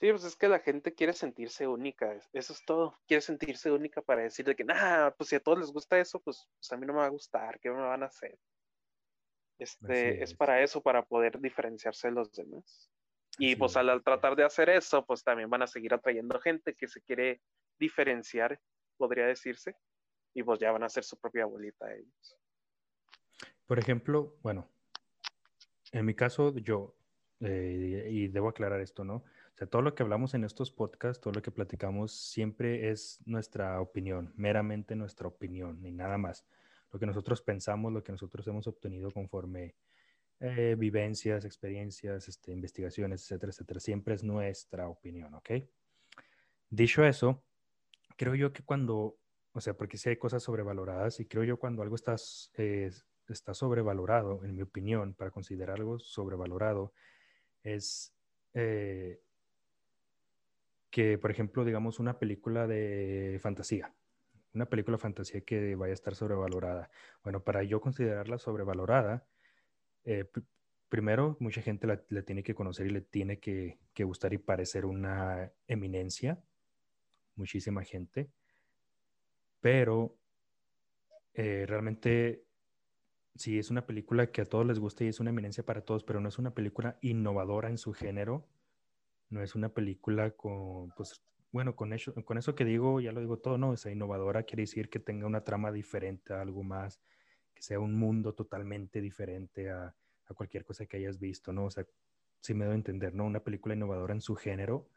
Sí, 0.00 0.10
pues 0.10 0.24
es 0.24 0.36
que 0.36 0.48
la 0.48 0.58
gente 0.58 0.94
quiere 0.94 1.12
sentirse 1.12 1.66
única, 1.68 2.18
eso 2.32 2.52
es 2.52 2.64
todo. 2.64 2.98
Quiere 3.06 3.20
sentirse 3.20 3.70
única 3.70 4.02
para 4.02 4.22
decir 4.22 4.44
que, 4.56 4.64
nada, 4.64 5.14
pues 5.14 5.30
si 5.30 5.36
a 5.36 5.40
todos 5.40 5.60
les 5.60 5.70
gusta 5.70 5.98
eso, 5.98 6.20
pues, 6.20 6.48
pues, 6.58 6.72
a 6.72 6.76
mí 6.76 6.86
no 6.86 6.92
me 6.92 7.00
va 7.00 7.06
a 7.06 7.10
gustar, 7.10 7.60
¿qué 7.60 7.70
me 7.70 7.80
van 7.80 8.02
a 8.02 8.06
hacer? 8.06 8.36
Este, 9.58 10.22
es. 10.22 10.34
para 10.34 10.60
eso, 10.60 10.82
para 10.82 11.04
poder 11.04 11.38
diferenciarse 11.40 12.08
de 12.08 12.14
los 12.14 12.32
demás. 12.32 12.90
Y 13.38 13.56
pues 13.56 13.76
al, 13.76 14.02
tratar 14.02 14.36
de 14.36 14.44
hacer 14.44 14.68
eso, 14.68 15.06
pues 15.06 15.22
también 15.22 15.48
van 15.48 15.62
a 15.62 15.66
seguir 15.66 15.94
atrayendo 15.94 16.38
gente 16.40 16.74
que 16.74 16.88
se 16.88 17.00
quiere 17.00 17.40
diferenciar, 17.78 18.60
podría 18.96 19.26
decirse, 19.26 19.76
y 20.34 20.42
pues 20.42 20.58
ya 20.58 20.72
van 20.72 20.82
a 20.82 20.86
hacer 20.86 21.04
su 21.04 21.16
propia 21.18 21.46
bolita 21.46 21.92
ellos. 21.94 22.36
Por 23.66 23.78
ejemplo, 23.78 24.36
bueno, 24.42 24.68
en 25.92 26.04
mi 26.04 26.14
caso, 26.14 26.54
yo, 26.56 26.94
eh, 27.40 28.08
y 28.10 28.28
debo 28.28 28.48
aclarar 28.48 28.80
esto, 28.80 29.04
¿no? 29.04 29.24
O 29.54 29.58
sea, 29.58 29.66
todo 29.66 29.82
lo 29.82 29.94
que 29.94 30.02
hablamos 30.02 30.34
en 30.34 30.44
estos 30.44 30.70
podcasts, 30.70 31.20
todo 31.20 31.34
lo 31.34 31.42
que 31.42 31.50
platicamos, 31.50 32.12
siempre 32.12 32.90
es 32.90 33.20
nuestra 33.26 33.80
opinión, 33.80 34.32
meramente 34.36 34.96
nuestra 34.96 35.28
opinión, 35.28 35.82
ni 35.82 35.92
nada 35.92 36.16
más. 36.16 36.46
Lo 36.90 36.98
que 36.98 37.06
nosotros 37.06 37.42
pensamos, 37.42 37.92
lo 37.92 38.02
que 38.02 38.12
nosotros 38.12 38.46
hemos 38.48 38.66
obtenido 38.66 39.10
conforme 39.10 39.74
eh, 40.40 40.74
vivencias, 40.78 41.44
experiencias, 41.44 42.28
este, 42.28 42.52
investigaciones, 42.52 43.22
etcétera, 43.22 43.50
etcétera, 43.50 43.80
siempre 43.80 44.14
es 44.14 44.24
nuestra 44.24 44.88
opinión, 44.88 45.34
¿ok? 45.34 45.50
Dicho 46.68 47.04
eso, 47.04 47.44
creo 48.16 48.34
yo 48.34 48.52
que 48.52 48.64
cuando, 48.64 49.18
o 49.52 49.60
sea, 49.60 49.74
porque 49.74 49.98
si 49.98 50.08
hay 50.08 50.16
cosas 50.16 50.42
sobrevaloradas 50.42 51.20
y 51.20 51.26
creo 51.26 51.44
yo 51.44 51.58
cuando 51.58 51.82
algo 51.82 51.94
está, 51.94 52.16
está 53.28 53.54
sobrevalorado, 53.54 54.44
en 54.44 54.56
mi 54.56 54.62
opinión, 54.62 55.14
para 55.14 55.30
considerar 55.30 55.78
algo 55.78 55.98
sobrevalorado, 55.98 56.92
es 57.62 58.14
eh, 58.54 59.20
que, 60.92 61.16
por 61.16 61.30
ejemplo, 61.30 61.64
digamos, 61.64 61.98
una 61.98 62.18
película 62.18 62.66
de 62.66 63.38
fantasía, 63.42 63.94
una 64.52 64.66
película 64.66 64.98
de 64.98 65.02
fantasía 65.02 65.40
que 65.40 65.74
vaya 65.74 65.92
a 65.92 65.94
estar 65.94 66.14
sobrevalorada. 66.14 66.90
Bueno, 67.24 67.42
para 67.42 67.62
yo 67.62 67.80
considerarla 67.80 68.38
sobrevalorada, 68.38 69.26
eh, 70.04 70.26
primero, 70.90 71.38
mucha 71.40 71.62
gente 71.62 71.86
la, 71.86 71.96
tiene 72.22 72.42
que 72.42 72.54
conocer 72.54 72.86
y 72.86 72.90
le 72.90 73.00
tiene 73.00 73.40
que, 73.40 73.78
gustar 74.04 74.34
y 74.34 74.38
parecer 74.38 74.84
una 74.84 75.50
eminencia, 75.66 76.38
muchísima 77.36 77.82
gente, 77.84 78.30
pero 79.60 80.18
eh, 81.32 81.64
realmente 81.66 82.44
sí 83.34 83.58
es 83.58 83.70
una 83.70 83.86
película 83.86 84.30
que 84.30 84.42
a 84.42 84.44
todos 84.44 84.66
les 84.66 84.78
gusta 84.78 85.04
y 85.04 85.08
es 85.08 85.20
una 85.20 85.30
eminencia 85.30 85.64
para 85.64 85.80
todos, 85.86 86.04
pero 86.04 86.20
no 86.20 86.28
es 86.28 86.38
una 86.38 86.52
película 86.52 86.98
innovadora 87.00 87.70
en 87.70 87.78
su 87.78 87.94
género 87.94 88.46
no 89.32 89.42
es 89.42 89.54
una 89.54 89.70
película 89.70 90.30
con, 90.32 90.90
pues, 90.90 91.22
bueno, 91.52 91.74
con 91.74 91.92
eso, 91.92 92.14
con 92.24 92.36
eso 92.36 92.54
que 92.54 92.64
digo, 92.64 93.00
ya 93.00 93.12
lo 93.12 93.20
digo 93.20 93.38
todo, 93.38 93.56
¿no? 93.56 93.70
O 93.70 93.76
sea, 93.76 93.90
innovadora 93.90 94.42
quiere 94.42 94.64
decir 94.64 94.90
que 94.90 94.98
tenga 94.98 95.26
una 95.26 95.42
trama 95.42 95.72
diferente, 95.72 96.34
algo 96.34 96.62
más, 96.62 97.00
que 97.54 97.62
sea 97.62 97.80
un 97.80 97.94
mundo 97.94 98.34
totalmente 98.34 99.00
diferente 99.00 99.70
a, 99.70 99.94
cualquier 100.34 100.64
cosa 100.64 100.86
que 100.86 100.96
hayas 100.96 101.18
visto, 101.18 101.52
¿no? 101.52 101.66
O 101.66 101.70
sea, 101.70 101.84
si 102.40 102.54
me 102.54 102.64
doy 102.64 102.72
a 102.72 102.76
entender, 102.76 103.14
¿no? 103.14 103.26
Una 103.26 103.44
película 103.44 103.74
innovadora 103.74 104.14
en 104.14 104.22
su 104.22 104.34
género 104.34 104.88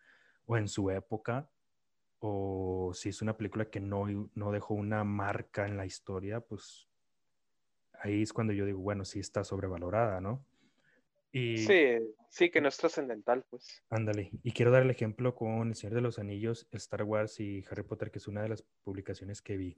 o 0.46 0.56
en 0.56 0.70
su 0.70 0.89
época, 0.92 1.50
o 2.20 2.92
si 2.94 3.10
es 3.10 3.22
una 3.22 3.36
película 3.36 3.65
que 3.65 3.82
no, 3.82 4.06
no 4.34 4.51
dejó 4.54 4.75
una 4.75 5.04
marca 5.04 5.65
en 5.65 5.75
la 5.75 5.86
historia, 5.86 6.39
pues 6.39 6.88
ahí 8.01 8.22
es 8.22 8.32
cuando 8.32 8.54
yo 8.54 8.65
digo, 8.65 8.80
bueno, 8.80 9.04
sí 9.04 9.20
está 9.20 9.44
sobrevalorada, 9.44 10.22
¿no? 10.22 10.46
Sí, 11.36 11.98
sí, 12.30 12.50
que 12.50 12.62
no 12.62 12.70
es 12.70 12.77
trascendental, 12.77 13.44
pues. 13.50 13.84
Ándale. 13.89 14.32
Y 14.44 14.51
quiero 14.51 14.72
dar 14.72 14.84
el 14.84 14.89
ejemplo 14.89 15.36
con 15.36 15.70
El 15.70 15.75
Señor 15.75 15.96
de 15.96 16.01
los 16.01 16.20
Anillos, 16.20 16.68
Star 16.72 17.04
Wars 17.04 17.39
y 17.39 17.63
Harry 17.70 17.84
Potter, 17.84 18.12
que 18.12 18.20
es 18.20 18.27
una 18.27 18.42
de 18.42 18.50
las 18.50 18.63
publicaciones 18.84 19.42
que 19.42 19.58
vi. 19.58 19.77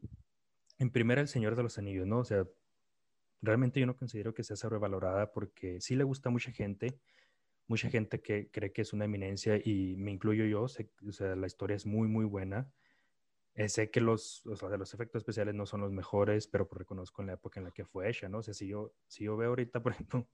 En 0.77 0.91
primera, 0.91 1.21
El 1.21 1.27
Señor 1.27 1.55
de 1.55 1.63
los 1.63 1.77
Anillos, 1.77 2.05
¿no? 2.05 2.19
O 2.19 2.25
sea, 2.25 2.45
realmente 3.41 3.79
yo 3.79 3.85
no 3.85 3.95
considero 3.95 4.33
que 4.33 4.43
sea 4.43 4.55
sobrevalorada 4.55 5.31
porque 5.31 5.81
sí 5.81 5.95
le 5.95 6.03
gusta 6.03 6.29
a 6.29 6.31
mucha 6.31 6.51
gente, 6.51 6.99
mucha 7.67 7.89
gente 7.89 8.21
que 8.21 8.49
cree 8.49 8.71
que 8.71 8.81
es 8.81 8.93
una 8.93 9.05
eminencia 9.05 9.57
y 9.57 9.95
me 9.97 10.11
incluyo 10.11 10.45
yo, 10.45 10.63
o 10.63 10.67
sea, 11.11 11.35
la 11.35 11.47
historia 11.47 11.75
es 11.75 11.85
muy, 11.85 12.07
muy 12.07 12.25
buena. 12.25 12.71
Eh, 13.55 13.69
sé 13.69 13.89
que 13.89 14.01
los, 14.01 14.45
o 14.45 14.55
sea, 14.55 14.69
los 14.77 14.93
efectos 14.93 15.21
especiales 15.21 15.55
no 15.55 15.65
son 15.65 15.81
los 15.81 15.91
mejores, 15.91 16.47
pero 16.47 16.67
pues 16.67 16.77
reconozco 16.77 17.23
en 17.23 17.27
la 17.27 17.33
época 17.33 17.59
en 17.59 17.63
la 17.63 17.71
que 17.71 17.85
fue 17.85 18.07
hecha, 18.07 18.29
¿no? 18.29 18.39
O 18.39 18.43
sea, 18.43 18.53
si 18.53 18.67
yo, 18.67 18.93
si 19.07 19.23
yo 19.23 19.35
veo 19.35 19.49
ahorita, 19.49 19.81
por 19.83 19.93
ejemplo, 19.93 20.27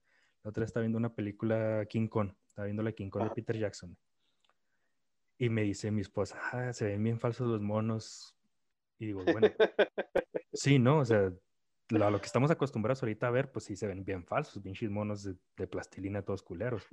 la 0.43 0.49
otra 0.49 0.65
estaba 0.65 0.81
viendo 0.81 0.97
una 0.97 1.13
película 1.13 1.85
King 1.89 2.07
Kong, 2.07 2.33
estaba 2.49 2.65
viendo 2.65 2.83
la 2.83 2.91
King 2.91 3.09
Kong 3.09 3.23
de 3.23 3.29
Peter 3.31 3.57
Jackson. 3.57 3.97
Y 5.37 5.49
me 5.49 5.63
dice 5.63 5.89
mi 5.91 6.01
esposa, 6.01 6.39
ah, 6.51 6.73
se 6.73 6.85
ven 6.85 7.03
bien 7.03 7.19
falsos 7.19 7.47
los 7.47 7.61
monos. 7.61 8.35
Y 8.99 9.07
digo, 9.07 9.23
bueno, 9.23 9.47
sí, 10.53 10.79
¿no? 10.79 10.99
O 10.99 11.05
sea, 11.05 11.31
lo, 11.89 12.09
lo, 12.09 12.19
que 12.19 12.27
estamos 12.27 12.51
acostumbrados 12.51 13.01
ahorita 13.01 13.27
a 13.27 13.31
ver, 13.31 13.51
pues 13.51 13.65
sí 13.65 13.75
se 13.75 13.87
ven 13.87 14.03
bien 14.03 14.25
falsos, 14.25 14.61
bien 14.61 14.75
monos 14.93 15.23
de, 15.23 15.35
de, 15.57 15.67
plastilina 15.67 16.21
todos 16.21 16.43
culeros. 16.43 16.87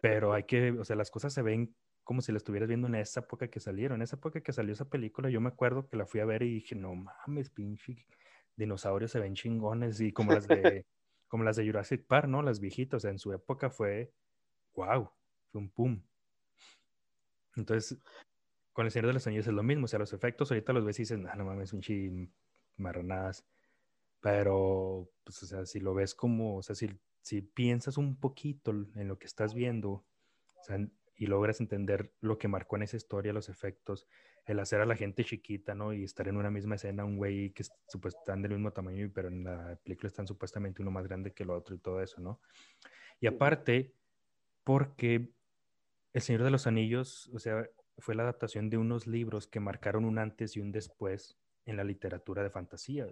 Pero 0.00 0.32
hay 0.32 0.44
que, 0.44 0.72
o 0.72 0.84
sea, 0.84 0.96
las 0.96 1.10
cosas 1.10 1.32
se 1.32 1.42
ven 1.42 1.74
como 2.04 2.20
si 2.20 2.32
las 2.32 2.40
estuvieras 2.40 2.68
viendo 2.68 2.88
en 2.88 2.96
esa 2.96 3.20
época 3.20 3.48
que 3.48 3.60
salieron. 3.60 3.96
En 3.96 4.02
esa 4.02 4.16
época 4.16 4.40
que 4.40 4.52
salió 4.52 4.72
esa 4.72 4.88
película, 4.88 5.30
yo 5.30 5.40
me 5.40 5.48
acuerdo 5.48 5.88
que 5.88 5.96
la 5.96 6.06
fui 6.06 6.20
a 6.20 6.24
ver 6.24 6.42
y 6.42 6.54
dije, 6.54 6.74
no 6.74 6.94
mames, 6.94 7.50
pinche 7.50 7.96
dinosaurios 8.56 9.10
se 9.10 9.20
ven 9.20 9.34
chingones 9.34 10.00
y 10.00 10.12
como 10.12 10.32
las 10.32 10.46
de, 10.46 10.84
como 11.32 11.44
las 11.44 11.56
de 11.56 11.64
Jurassic 11.64 12.06
Park, 12.06 12.28
¿no? 12.28 12.42
Las 12.42 12.60
viejitas, 12.60 12.98
o 12.98 13.00
sea, 13.00 13.10
en 13.10 13.18
su 13.18 13.32
época 13.32 13.70
fue, 13.70 14.12
wow, 14.74 15.10
fue 15.50 15.62
un 15.62 15.70
pum. 15.70 16.02
Entonces, 17.56 17.98
con 18.74 18.84
el 18.84 18.92
Señor 18.92 19.06
de 19.06 19.14
los 19.14 19.26
Anillos 19.26 19.46
es 19.46 19.54
lo 19.54 19.62
mismo, 19.62 19.86
o 19.86 19.88
sea, 19.88 19.98
los 19.98 20.12
efectos 20.12 20.50
ahorita 20.50 20.74
los 20.74 20.84
ves 20.84 20.98
y 20.98 21.02
dices, 21.04 21.18
no, 21.18 21.34
no 21.34 21.46
mames, 21.46 21.70
pinche 21.70 22.28
marranadas. 22.76 23.46
Pero, 24.20 25.08
pues, 25.24 25.42
o 25.42 25.46
sea, 25.46 25.64
si 25.64 25.80
lo 25.80 25.94
ves 25.94 26.14
como, 26.14 26.58
o 26.58 26.62
sea, 26.62 26.76
si, 26.76 27.40
piensas 27.54 27.96
un 27.96 28.20
poquito 28.20 28.70
en 28.70 29.08
lo 29.08 29.18
que 29.18 29.24
estás 29.24 29.54
viendo, 29.54 30.04
y 31.16 31.28
logras 31.28 31.60
entender 31.60 32.12
lo 32.20 32.36
que 32.36 32.48
marcó 32.48 32.76
en 32.76 32.82
esa 32.82 32.98
historia, 32.98 33.32
los 33.32 33.48
efectos, 33.48 34.06
el 34.46 34.58
hacer 34.58 34.80
a 34.80 34.86
la 34.86 34.96
gente 34.96 35.24
chiquita, 35.24 35.74
¿no? 35.74 35.92
Y 35.92 36.04
estar 36.04 36.26
en 36.28 36.36
una 36.36 36.50
misma 36.50 36.74
escena, 36.74 37.04
un 37.04 37.16
güey 37.16 37.50
que 37.50 37.64
supuestamente 37.86 38.22
están 38.22 38.42
del 38.42 38.52
mismo 38.52 38.72
tamaño, 38.72 39.10
pero 39.14 39.28
en 39.28 39.44
la 39.44 39.78
película 39.84 40.08
están 40.08 40.26
supuestamente 40.26 40.82
uno 40.82 40.90
más 40.90 41.06
grande 41.06 41.32
que 41.32 41.44
el 41.44 41.50
otro 41.50 41.74
y 41.74 41.78
todo 41.78 42.02
eso, 42.02 42.20
¿no? 42.20 42.40
Y 43.20 43.26
aparte, 43.26 43.94
porque 44.64 45.30
El 46.12 46.22
Señor 46.22 46.42
de 46.42 46.50
los 46.50 46.66
Anillos, 46.66 47.30
o 47.32 47.38
sea, 47.38 47.66
fue 47.98 48.14
la 48.14 48.24
adaptación 48.24 48.68
de 48.68 48.78
unos 48.78 49.06
libros 49.06 49.46
que 49.46 49.60
marcaron 49.60 50.04
un 50.04 50.18
antes 50.18 50.56
y 50.56 50.60
un 50.60 50.72
después 50.72 51.38
en 51.64 51.76
la 51.76 51.84
literatura 51.84 52.42
de 52.42 52.50
fantasía. 52.50 53.06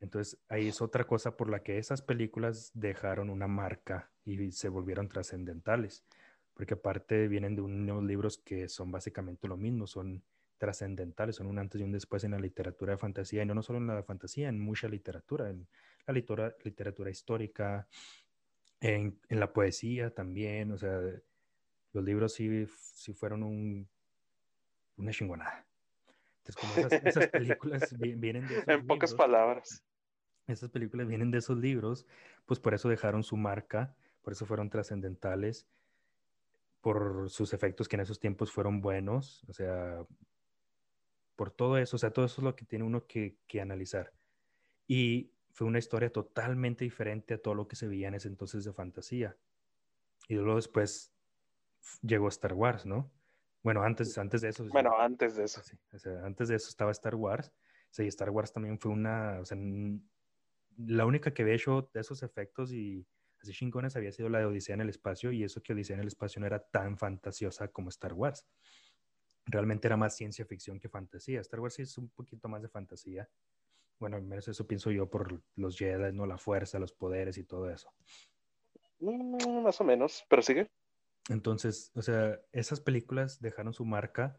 Entonces, 0.00 0.40
ahí 0.48 0.68
es 0.68 0.80
otra 0.80 1.04
cosa 1.04 1.36
por 1.36 1.50
la 1.50 1.62
que 1.62 1.78
esas 1.78 2.02
películas 2.02 2.70
dejaron 2.74 3.30
una 3.30 3.48
marca 3.48 4.10
y 4.24 4.52
se 4.52 4.68
volvieron 4.68 5.08
trascendentales, 5.08 6.04
porque 6.58 6.74
aparte 6.74 7.28
vienen 7.28 7.54
de 7.54 7.62
unos 7.62 8.02
libros 8.02 8.38
que 8.38 8.68
son 8.68 8.90
básicamente 8.90 9.46
lo 9.46 9.56
mismo, 9.56 9.86
son 9.86 10.24
trascendentales, 10.58 11.36
son 11.36 11.46
un 11.46 11.60
antes 11.60 11.80
y 11.80 11.84
un 11.84 11.92
después 11.92 12.24
en 12.24 12.32
la 12.32 12.40
literatura 12.40 12.94
de 12.94 12.98
fantasía, 12.98 13.44
y 13.44 13.46
no, 13.46 13.54
no 13.54 13.62
solo 13.62 13.78
en 13.78 13.86
la 13.86 14.02
fantasía, 14.02 14.48
en 14.48 14.58
mucha 14.58 14.88
literatura, 14.88 15.50
en 15.50 15.68
la 16.04 16.14
literatura, 16.14 16.56
literatura 16.64 17.10
histórica, 17.10 17.86
en, 18.80 19.16
en, 19.28 19.38
la 19.38 19.52
poesía 19.52 20.10
también, 20.10 20.72
o 20.72 20.78
sea, 20.78 21.00
los 21.92 22.04
libros 22.04 22.34
sí, 22.34 22.66
sí 22.92 23.12
fueron 23.12 23.44
un, 23.44 23.88
una 24.96 25.12
chingonada. 25.12 25.64
Entonces, 26.38 26.56
como 26.56 26.74
esas, 26.74 27.04
esas 27.04 27.26
películas 27.28 27.96
vienen 27.96 28.48
de... 28.48 28.64
en 28.66 28.84
pocas 28.84 29.14
palabras 29.14 29.84
esas 30.52 30.70
películas 30.70 31.06
vienen 31.06 31.30
de 31.30 31.38
esos 31.38 31.58
libros, 31.58 32.06
pues 32.46 32.58
por 32.58 32.74
eso 32.74 32.88
dejaron 32.88 33.22
su 33.22 33.36
marca, 33.36 33.94
por 34.22 34.32
eso 34.32 34.46
fueron 34.46 34.70
trascendentales, 34.70 35.66
por 36.80 37.30
sus 37.30 37.52
efectos 37.52 37.88
que 37.88 37.96
en 37.96 38.00
esos 38.00 38.20
tiempos 38.20 38.52
fueron 38.52 38.80
buenos, 38.80 39.44
o 39.48 39.52
sea, 39.52 40.04
por 41.36 41.50
todo 41.50 41.78
eso, 41.78 41.96
o 41.96 41.98
sea, 41.98 42.12
todo 42.12 42.24
eso 42.24 42.40
es 42.40 42.44
lo 42.44 42.56
que 42.56 42.64
tiene 42.64 42.84
uno 42.84 43.06
que, 43.06 43.36
que 43.46 43.60
analizar. 43.60 44.12
Y 44.86 45.32
fue 45.52 45.66
una 45.66 45.78
historia 45.78 46.10
totalmente 46.10 46.84
diferente 46.84 47.34
a 47.34 47.42
todo 47.42 47.54
lo 47.54 47.68
que 47.68 47.76
se 47.76 47.88
veía 47.88 48.08
en 48.08 48.14
ese 48.14 48.28
entonces 48.28 48.64
de 48.64 48.72
fantasía. 48.72 49.36
Y 50.28 50.34
luego 50.34 50.56
después 50.56 51.12
llegó 52.02 52.28
Star 52.28 52.54
Wars, 52.54 52.86
¿no? 52.86 53.10
Bueno, 53.62 53.82
antes, 53.82 54.16
antes 54.18 54.40
de 54.40 54.48
eso. 54.48 54.66
Bueno, 54.68 54.98
antes 54.98 55.36
de 55.36 55.44
eso. 55.44 55.62
Sí, 55.62 55.76
o 55.92 55.98
sea, 55.98 56.24
antes 56.24 56.48
de 56.48 56.56
eso 56.56 56.68
estaba 56.68 56.90
Star 56.92 57.14
Wars. 57.14 57.48
O 57.48 57.92
sea, 57.94 58.04
y 58.04 58.08
Star 58.08 58.30
Wars 58.30 58.52
también 58.52 58.78
fue 58.78 58.92
una, 58.92 59.40
o 59.40 59.44
sea, 59.44 59.58
la 60.76 61.06
única 61.06 61.32
que 61.32 61.42
había 61.42 61.54
hecho 61.54 61.90
de 61.92 62.00
esos 62.00 62.22
efectos 62.22 62.72
y 62.72 63.06
así 63.40 63.52
chingones 63.52 63.96
había 63.96 64.12
sido 64.12 64.28
la 64.28 64.38
de 64.38 64.46
Odisea 64.46 64.74
en 64.74 64.80
el 64.80 64.88
espacio 64.88 65.32
y 65.32 65.44
eso 65.44 65.62
que 65.62 65.72
Odisea 65.72 65.94
en 65.94 66.00
el 66.00 66.08
espacio 66.08 66.40
no 66.40 66.46
era 66.46 66.60
tan 66.60 66.96
fantasiosa 66.98 67.68
como 67.68 67.88
Star 67.88 68.12
Wars. 68.14 68.46
Realmente 69.46 69.88
era 69.88 69.96
más 69.96 70.16
ciencia 70.16 70.44
ficción 70.44 70.78
que 70.78 70.88
fantasía. 70.88 71.40
Star 71.40 71.60
Wars 71.60 71.74
sí 71.74 71.82
es 71.82 71.96
un 71.98 72.08
poquito 72.10 72.48
más 72.48 72.62
de 72.62 72.68
fantasía. 72.68 73.28
Bueno, 73.98 74.16
al 74.16 74.22
menos 74.22 74.46
eso 74.48 74.66
pienso 74.66 74.90
yo 74.90 75.08
por 75.08 75.42
los 75.56 75.76
Jedi, 75.76 76.12
¿no? 76.12 76.26
La 76.26 76.38
fuerza, 76.38 76.78
los 76.78 76.92
poderes 76.92 77.38
y 77.38 77.44
todo 77.44 77.70
eso. 77.70 77.90
Mm, 79.00 79.62
más 79.62 79.80
o 79.80 79.84
menos, 79.84 80.24
pero 80.28 80.42
sigue. 80.42 80.68
Entonces, 81.28 81.90
o 81.94 82.02
sea, 82.02 82.40
esas 82.52 82.80
películas 82.80 83.40
dejaron 83.40 83.72
su 83.72 83.84
marca 83.84 84.38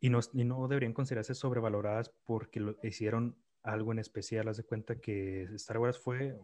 y 0.00 0.10
no, 0.10 0.20
y 0.32 0.44
no 0.44 0.66
deberían 0.68 0.92
considerarse 0.92 1.34
sobrevaloradas 1.34 2.10
porque 2.24 2.60
lo 2.60 2.76
hicieron 2.82 3.36
algo 3.62 3.92
en 3.92 3.98
especial. 3.98 4.48
Haz 4.48 4.56
de 4.56 4.64
cuenta 4.64 5.00
que 5.00 5.44
Star 5.54 5.78
Wars 5.78 5.98
fue, 5.98 6.38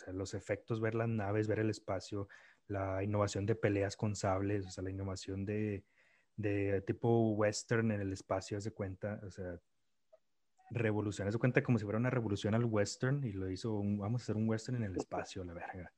o 0.00 0.04
sea, 0.04 0.12
los 0.12 0.34
efectos, 0.34 0.80
ver 0.80 0.94
las 0.94 1.08
naves, 1.08 1.48
ver 1.48 1.58
el 1.58 1.70
espacio, 1.70 2.28
la 2.68 3.02
innovación 3.02 3.46
de 3.46 3.54
peleas 3.54 3.96
con 3.96 4.14
sables, 4.14 4.66
o 4.66 4.70
sea, 4.70 4.84
la 4.84 4.90
innovación 4.90 5.44
de, 5.44 5.84
de 6.36 6.82
tipo 6.82 7.32
western 7.32 7.90
en 7.90 8.00
el 8.00 8.12
espacio, 8.12 8.56
haz 8.56 8.64
de 8.64 8.70
cuenta, 8.70 9.20
o 9.26 9.30
sea, 9.30 9.58
revolución, 10.70 11.26
haz 11.26 11.34
de 11.34 11.40
cuenta 11.40 11.62
como 11.62 11.78
si 11.78 11.84
fuera 11.84 11.98
una 11.98 12.10
revolución 12.10 12.54
al 12.54 12.64
western 12.64 13.24
y 13.24 13.32
lo 13.32 13.50
hizo, 13.50 13.74
vamos 13.76 14.22
a 14.22 14.24
hacer 14.24 14.36
un 14.36 14.48
western 14.48 14.76
en 14.76 14.84
el 14.84 14.96
espacio, 14.96 15.44
la 15.44 15.54
verga. 15.54 15.92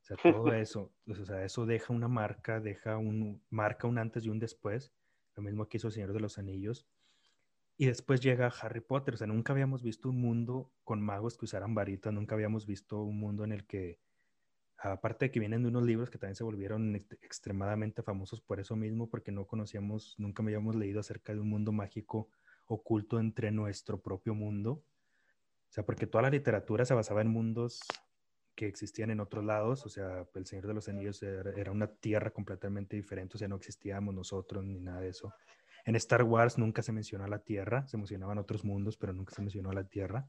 O 0.00 0.04
sea, 0.04 0.16
todo 0.16 0.52
eso, 0.54 0.92
o 1.06 1.24
sea, 1.24 1.44
eso 1.44 1.66
deja 1.66 1.92
una 1.92 2.08
marca, 2.08 2.60
deja 2.60 2.96
un, 2.96 3.42
marca 3.50 3.86
un 3.86 3.98
antes 3.98 4.24
y 4.24 4.30
un 4.30 4.38
después, 4.38 4.92
lo 5.36 5.42
mismo 5.42 5.68
que 5.68 5.76
hizo 5.76 5.88
el 5.88 5.92
Señor 5.92 6.12
de 6.12 6.20
los 6.20 6.38
Anillos. 6.38 6.86
Y 7.76 7.86
después 7.86 8.20
llega 8.20 8.52
Harry 8.60 8.80
Potter, 8.80 9.14
o 9.14 9.16
sea, 9.16 9.26
nunca 9.26 9.52
habíamos 9.52 9.82
visto 9.82 10.08
un 10.08 10.20
mundo 10.20 10.72
con 10.84 11.02
magos 11.02 11.36
que 11.36 11.44
usaran 11.44 11.74
varitas, 11.74 12.12
nunca 12.12 12.36
habíamos 12.36 12.66
visto 12.66 13.02
un 13.02 13.18
mundo 13.18 13.42
en 13.42 13.50
el 13.50 13.66
que, 13.66 13.98
aparte 14.78 15.26
de 15.26 15.30
que 15.32 15.40
vienen 15.40 15.62
de 15.62 15.68
unos 15.70 15.82
libros 15.82 16.08
que 16.08 16.18
también 16.18 16.36
se 16.36 16.44
volvieron 16.44 16.94
extremadamente 16.94 18.02
famosos 18.02 18.40
por 18.40 18.60
eso 18.60 18.76
mismo, 18.76 19.10
porque 19.10 19.32
no 19.32 19.46
conocíamos, 19.46 20.14
nunca 20.18 20.42
habíamos 20.42 20.76
leído 20.76 21.00
acerca 21.00 21.34
de 21.34 21.40
un 21.40 21.48
mundo 21.48 21.72
mágico 21.72 22.28
oculto 22.66 23.18
entre 23.18 23.50
nuestro 23.50 24.00
propio 24.00 24.34
mundo. 24.34 24.84
O 25.68 25.72
sea, 25.74 25.84
porque 25.84 26.06
toda 26.06 26.22
la 26.22 26.30
literatura 26.30 26.84
se 26.84 26.94
basaba 26.94 27.22
en 27.22 27.28
mundos 27.28 27.80
que 28.54 28.68
existían 28.68 29.10
en 29.10 29.18
otros 29.18 29.44
lados, 29.44 29.84
o 29.84 29.88
sea, 29.88 30.28
El 30.34 30.46
Señor 30.46 30.68
de 30.68 30.74
los 30.74 30.88
Anillos 30.88 31.20
era 31.24 31.72
una 31.72 31.88
tierra 31.88 32.30
completamente 32.30 32.94
diferente, 32.94 33.36
o 33.36 33.38
sea, 33.38 33.48
no 33.48 33.56
existíamos 33.56 34.14
nosotros 34.14 34.64
ni 34.64 34.78
nada 34.78 35.00
de 35.00 35.08
eso. 35.08 35.34
En 35.84 35.96
Star 35.96 36.22
Wars 36.22 36.58
nunca 36.58 36.82
se 36.82 36.92
mencionó 36.92 37.24
a 37.24 37.28
la 37.28 37.40
Tierra, 37.40 37.86
se 37.86 37.96
mencionaban 37.96 38.38
otros 38.38 38.64
mundos, 38.64 38.96
pero 38.96 39.12
nunca 39.12 39.34
se 39.34 39.42
mencionó 39.42 39.72
la 39.72 39.84
Tierra. 39.84 40.28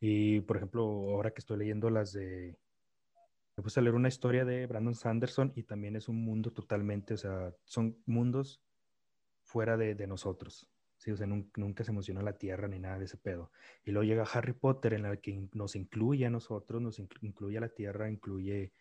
Y, 0.00 0.40
por 0.40 0.56
ejemplo, 0.56 0.82
ahora 0.82 1.30
que 1.30 1.40
estoy 1.40 1.58
leyendo 1.58 1.90
las 1.90 2.12
de... 2.12 2.56
Me 3.56 3.62
puse 3.62 3.80
a 3.80 3.82
leer 3.82 3.94
una 3.94 4.08
historia 4.08 4.44
de 4.44 4.66
Brandon 4.66 4.94
Sanderson 4.94 5.52
y 5.56 5.62
también 5.62 5.96
es 5.96 6.08
un 6.08 6.22
mundo 6.22 6.52
totalmente, 6.52 7.14
o 7.14 7.16
sea, 7.16 7.54
son 7.64 7.96
mundos 8.04 8.60
fuera 9.42 9.78
de, 9.78 9.94
de 9.94 10.06
nosotros. 10.06 10.68
Sí, 10.98 11.10
o 11.10 11.16
sea, 11.16 11.26
nunca, 11.26 11.84
se 11.84 11.92
mencionó 11.92 12.22
la 12.22 12.36
Tierra 12.36 12.68
ni 12.68 12.78
nada 12.78 12.98
de 12.98 13.04
ese 13.04 13.16
pedo. 13.16 13.50
Y 13.84 13.90
luego 13.90 14.04
llega 14.04 14.24
Harry 14.24 14.54
Potter 14.54 14.94
en 14.94 15.04
el 15.04 15.20
que 15.20 15.48
nos 15.52 15.76
incluye 15.76 16.26
a 16.26 16.30
nosotros, 16.30 16.80
nos 16.80 16.98
incluye 16.98 17.58
a 17.58 17.60
la 17.60 17.68
Tierra, 17.68 18.10
incluye 18.10 18.72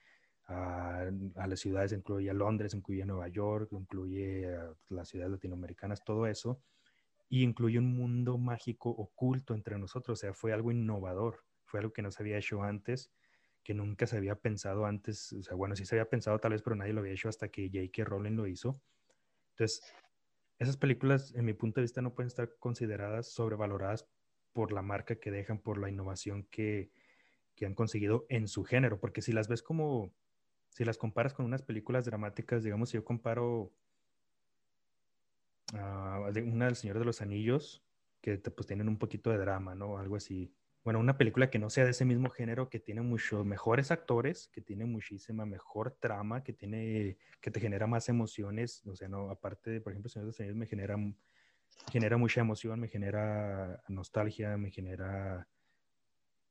a, 0.48 1.10
las 1.48 1.60
ciudades, 1.60 1.92
incluye 1.92 2.30
a 2.30 2.34
Londres, 2.34 2.74
incluye 2.74 3.04
a 3.04 3.06
Nueva 3.06 3.28
York, 3.28 3.70
incluye 3.72 4.48
a 4.48 4.74
las 4.90 5.10
ciudades 5.10 5.32
latinoamericanas, 5.32 6.04
todo 6.04 6.28
eso, 6.28 6.62
y 7.30 7.44
incluye 7.44 7.80
un 7.80 7.96
mundo 7.96 8.38
mágico 8.38 8.90
oculto 8.90 9.54
entre 9.54 9.78
nosotros, 9.80 10.20
o 10.20 10.22
sea, 10.22 10.34
fue 10.34 10.54
algo 10.54 10.72
innovador, 10.72 11.44
fue 11.66 11.80
algo 11.80 11.94
que 11.94 12.02
no 12.02 12.12
se 12.12 12.22
había 12.22 12.38
hecho 12.38 12.62
antes, 12.62 13.12
que 13.64 13.74
nunca 13.74 14.06
se 14.06 14.18
había 14.18 14.36
pensado 14.36 14.86
antes, 14.86 15.34
o 15.34 15.42
sea, 15.42 15.56
bueno, 15.56 15.76
sí 15.76 15.86
se 15.86 15.96
había 15.96 16.10
pensado 16.10 16.38
tal 16.40 16.52
vez, 16.52 16.62
pero 16.62 16.76
nadie 16.76 16.94
lo 16.94 17.02
había 17.02 17.14
hecho 17.14 17.30
hasta 17.30 17.48
que 17.48 17.70
J.K. 17.74 18.04
Rowling 18.04 18.36
lo 18.36 18.46
hizo. 18.46 18.80
Entonces, 19.52 19.82
esas 20.60 20.78
películas, 20.78 21.34
en 21.34 21.46
mi 21.46 21.54
punto 21.54 21.82
de 21.82 21.86
vista, 21.86 22.02
no 22.02 22.14
pueden 22.14 22.28
estar 22.28 22.56
consideradas 22.60 23.34
sobrevaloradas 23.34 24.08
por 24.54 24.72
la 24.72 24.84
marca 24.84 25.16
que 25.16 25.32
dejan, 25.32 25.58
por 25.58 25.80
la 25.80 25.90
innovación 25.90 26.44
que, 26.52 26.92
que 27.56 27.66
han 27.66 27.74
conseguido 27.74 28.28
en 28.30 28.48
su 28.48 28.64
género, 28.64 29.00
porque 29.00 29.24
si 29.24 29.32
las 29.32 29.48
ves 29.48 29.64
como 29.64 30.14
si 30.76 30.84
las 30.84 30.98
comparas 30.98 31.34
con 31.34 31.46
unas 31.46 31.62
películas 31.62 32.04
dramáticas, 32.04 32.62
digamos, 32.62 32.90
si 32.90 32.98
yo 32.98 33.06
comparo 33.06 33.72
una 35.72 36.66
del 36.66 36.76
Señor 36.76 37.00
de 37.00 37.06
los 37.06 37.22
Anillos, 37.22 37.82
que 38.20 38.38
pues 38.38 38.68
tienen 38.68 38.90
un 38.90 38.98
poquito 38.98 39.30
de 39.30 39.38
drama, 39.38 39.74
¿no? 39.74 39.98
Algo 39.98 40.18
así. 40.18 40.54
bueno, 40.84 41.00
una 41.00 41.18
película 41.18 41.50
que 41.50 41.60
no 41.60 41.70
sea 41.70 41.86
de 41.86 41.92
ese 41.92 42.04
mismo 42.04 42.30
género, 42.30 42.70
que 42.70 42.82
tiene 42.82 43.02
muchos 43.02 43.46
mejores 43.46 43.90
actores, 43.90 44.50
que 44.50 44.60
tiene 44.60 44.84
muchísima 44.84 45.46
mejor 45.46 45.92
trama, 45.98 46.44
que 46.44 46.52
tiene, 46.52 47.18
que 47.40 47.52
te 47.52 47.62
genera 47.62 47.88
más 47.88 48.10
emociones, 48.10 48.86
o 48.86 48.98
sea, 48.98 49.08
no, 49.08 49.30
aparte 49.30 49.72
de, 49.72 49.80
por 49.82 49.94
ejemplo, 49.94 50.10
Señor 50.10 50.26
de 50.26 50.32
los 50.32 50.40
Anillos 50.42 50.58
me 50.58 50.68
genera, 50.68 50.98
genera 51.90 52.18
mucha 52.18 52.42
emoción, 52.42 52.82
me 52.82 52.90
genera 52.90 53.82
nostalgia, 53.88 54.58
me 54.58 54.72
genera, 54.72 55.48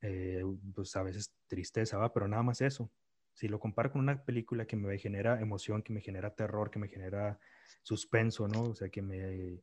eh, 0.01 0.43
pues 0.75 0.97
a 0.97 1.03
veces 1.03 1.35
tristeza, 1.47 1.99
¿va? 1.99 2.11
pero 2.11 2.27
nada 2.27 2.43
más 2.43 2.63
eso. 2.63 2.91
Si 3.35 3.49
lo 3.49 3.59
comparo 3.59 3.93
con 3.93 4.01
una 4.01 4.25
película 4.25 4.65
que 4.65 4.77
me 4.77 4.97
genera 4.99 5.41
emoción, 5.41 5.83
que 5.83 5.93
me 5.93 6.01
genera 6.01 6.35
terror, 6.35 6.71
que 6.71 6.79
me 6.79 6.89
genera 6.89 7.39
suspenso, 7.83 8.47
¿no? 8.49 8.63
O 8.63 8.75
sea, 8.75 8.89
que 8.89 9.03
me, 9.03 9.61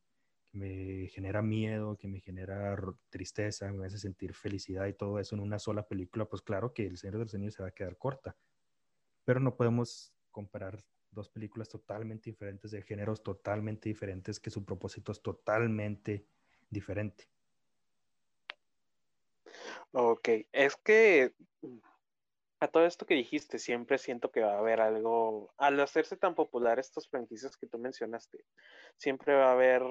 me 0.52 1.08
genera 1.08 1.40
miedo, 1.42 1.96
que 1.96 2.06
me 2.06 2.20
genera 2.20 2.76
tristeza, 3.08 3.72
me 3.72 3.86
hace 3.86 3.98
sentir 3.98 4.34
felicidad 4.34 4.86
y 4.86 4.92
todo 4.92 5.18
eso 5.18 5.34
en 5.34 5.40
una 5.40 5.58
sola 5.58 5.86
película, 5.88 6.26
pues 6.26 6.42
claro 6.42 6.74
que 6.74 6.86
El 6.86 6.98
Señor 6.98 7.18
de 7.18 7.24
los 7.24 7.34
Anillos 7.34 7.54
se 7.54 7.62
va 7.62 7.70
a 7.70 7.74
quedar 7.74 7.96
corta. 7.96 8.36
Pero 9.24 9.40
no 9.40 9.56
podemos 9.56 10.14
comparar 10.30 10.84
dos 11.10 11.30
películas 11.30 11.68
totalmente 11.68 12.30
diferentes, 12.30 12.70
de 12.70 12.82
géneros 12.82 13.22
totalmente 13.22 13.88
diferentes, 13.88 14.38
que 14.38 14.50
su 14.50 14.64
propósito 14.64 15.12
es 15.12 15.22
totalmente 15.22 16.26
diferente. 16.68 17.28
Ok, 19.92 20.28
es 20.52 20.76
que 20.76 21.34
a 22.62 22.68
todo 22.68 22.86
esto 22.86 23.06
que 23.06 23.14
dijiste, 23.14 23.58
siempre 23.58 23.98
siento 23.98 24.30
que 24.30 24.40
va 24.40 24.54
a 24.54 24.58
haber 24.58 24.80
algo, 24.80 25.52
al 25.58 25.80
hacerse 25.80 26.16
tan 26.16 26.36
popular 26.36 26.78
estos 26.78 27.08
franquicias 27.08 27.56
que 27.56 27.66
tú 27.66 27.76
mencionaste, 27.76 28.44
siempre 28.96 29.34
va 29.34 29.48
a 29.48 29.52
haber 29.52 29.82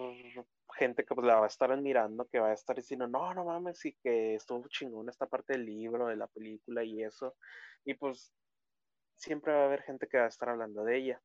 gente 0.77 1.03
que 1.03 1.13
pues 1.13 1.27
la 1.27 1.35
va 1.35 1.43
a 1.43 1.47
estar 1.47 1.69
admirando, 1.69 2.29
que 2.29 2.39
va 2.39 2.51
a 2.51 2.53
estar 2.53 2.77
diciendo, 2.77 3.09
no, 3.09 3.33
no 3.33 3.43
mames, 3.43 3.83
y 3.83 3.93
que 4.01 4.35
estuvo 4.35 4.65
chingón 4.69 5.09
esta 5.09 5.25
parte 5.25 5.51
del 5.51 5.65
libro, 5.65 6.07
de 6.07 6.15
la 6.15 6.27
película 6.27 6.81
y 6.81 7.03
eso, 7.03 7.35
y 7.83 7.93
pues 7.95 8.33
siempre 9.17 9.51
va 9.51 9.63
a 9.63 9.65
haber 9.65 9.81
gente 9.83 10.07
que 10.07 10.19
va 10.19 10.25
a 10.25 10.29
estar 10.29 10.47
hablando 10.47 10.85
de 10.85 10.97
ella. 10.97 11.21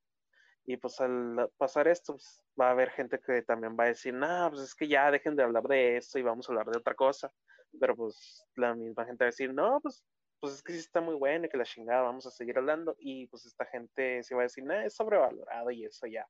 Y 0.65 0.79
pues 0.79 1.01
al 1.01 1.49
pasar 1.57 1.87
esto, 1.87 2.15
pues, 2.15 2.43
va 2.61 2.69
a 2.69 2.71
haber 2.73 2.91
gente 2.91 3.21
que 3.25 3.43
también 3.43 3.77
va 3.79 3.85
a 3.85 3.89
decir, 3.95 4.13
no, 4.13 4.51
pues 4.51 4.63
es 4.63 4.75
que 4.75 4.89
ya 4.89 5.13
dejen 5.13 5.37
de 5.37 5.45
hablar 5.45 5.63
de 5.63 5.97
esto 5.97 6.19
y 6.19 6.23
vamos 6.23 6.49
a 6.49 6.53
hablar 6.53 6.67
de 6.67 6.79
otra 6.79 6.97
cosa. 6.97 7.33
Pero 7.79 7.95
pues 7.95 8.45
la 8.57 8.75
misma 8.75 9.05
gente 9.05 9.23
va 9.25 9.29
a 9.29 9.31
decir, 9.31 9.55
no, 9.55 9.79
pues 9.81 10.05
pues 10.47 10.59
es 10.59 10.63
que 10.63 10.73
sí 10.75 10.79
está 10.79 11.01
muy 11.01 11.17
bueno 11.17 11.47
y 11.47 11.49
que 11.49 11.57
la 11.57 11.65
chingada, 11.65 12.03
vamos 12.03 12.25
a 12.25 12.31
seguir 12.31 12.57
hablando. 12.57 12.95
Y 13.01 13.27
pues 13.27 13.47
esta 13.47 13.65
gente 13.67 14.23
se 14.23 14.37
va 14.37 14.43
a 14.43 14.45
decir, 14.45 14.63
no, 14.63 14.75
es 14.75 14.95
sobrevalorado 14.95 15.73
y 15.73 15.85
eso 15.85 16.07
ya. 16.07 16.25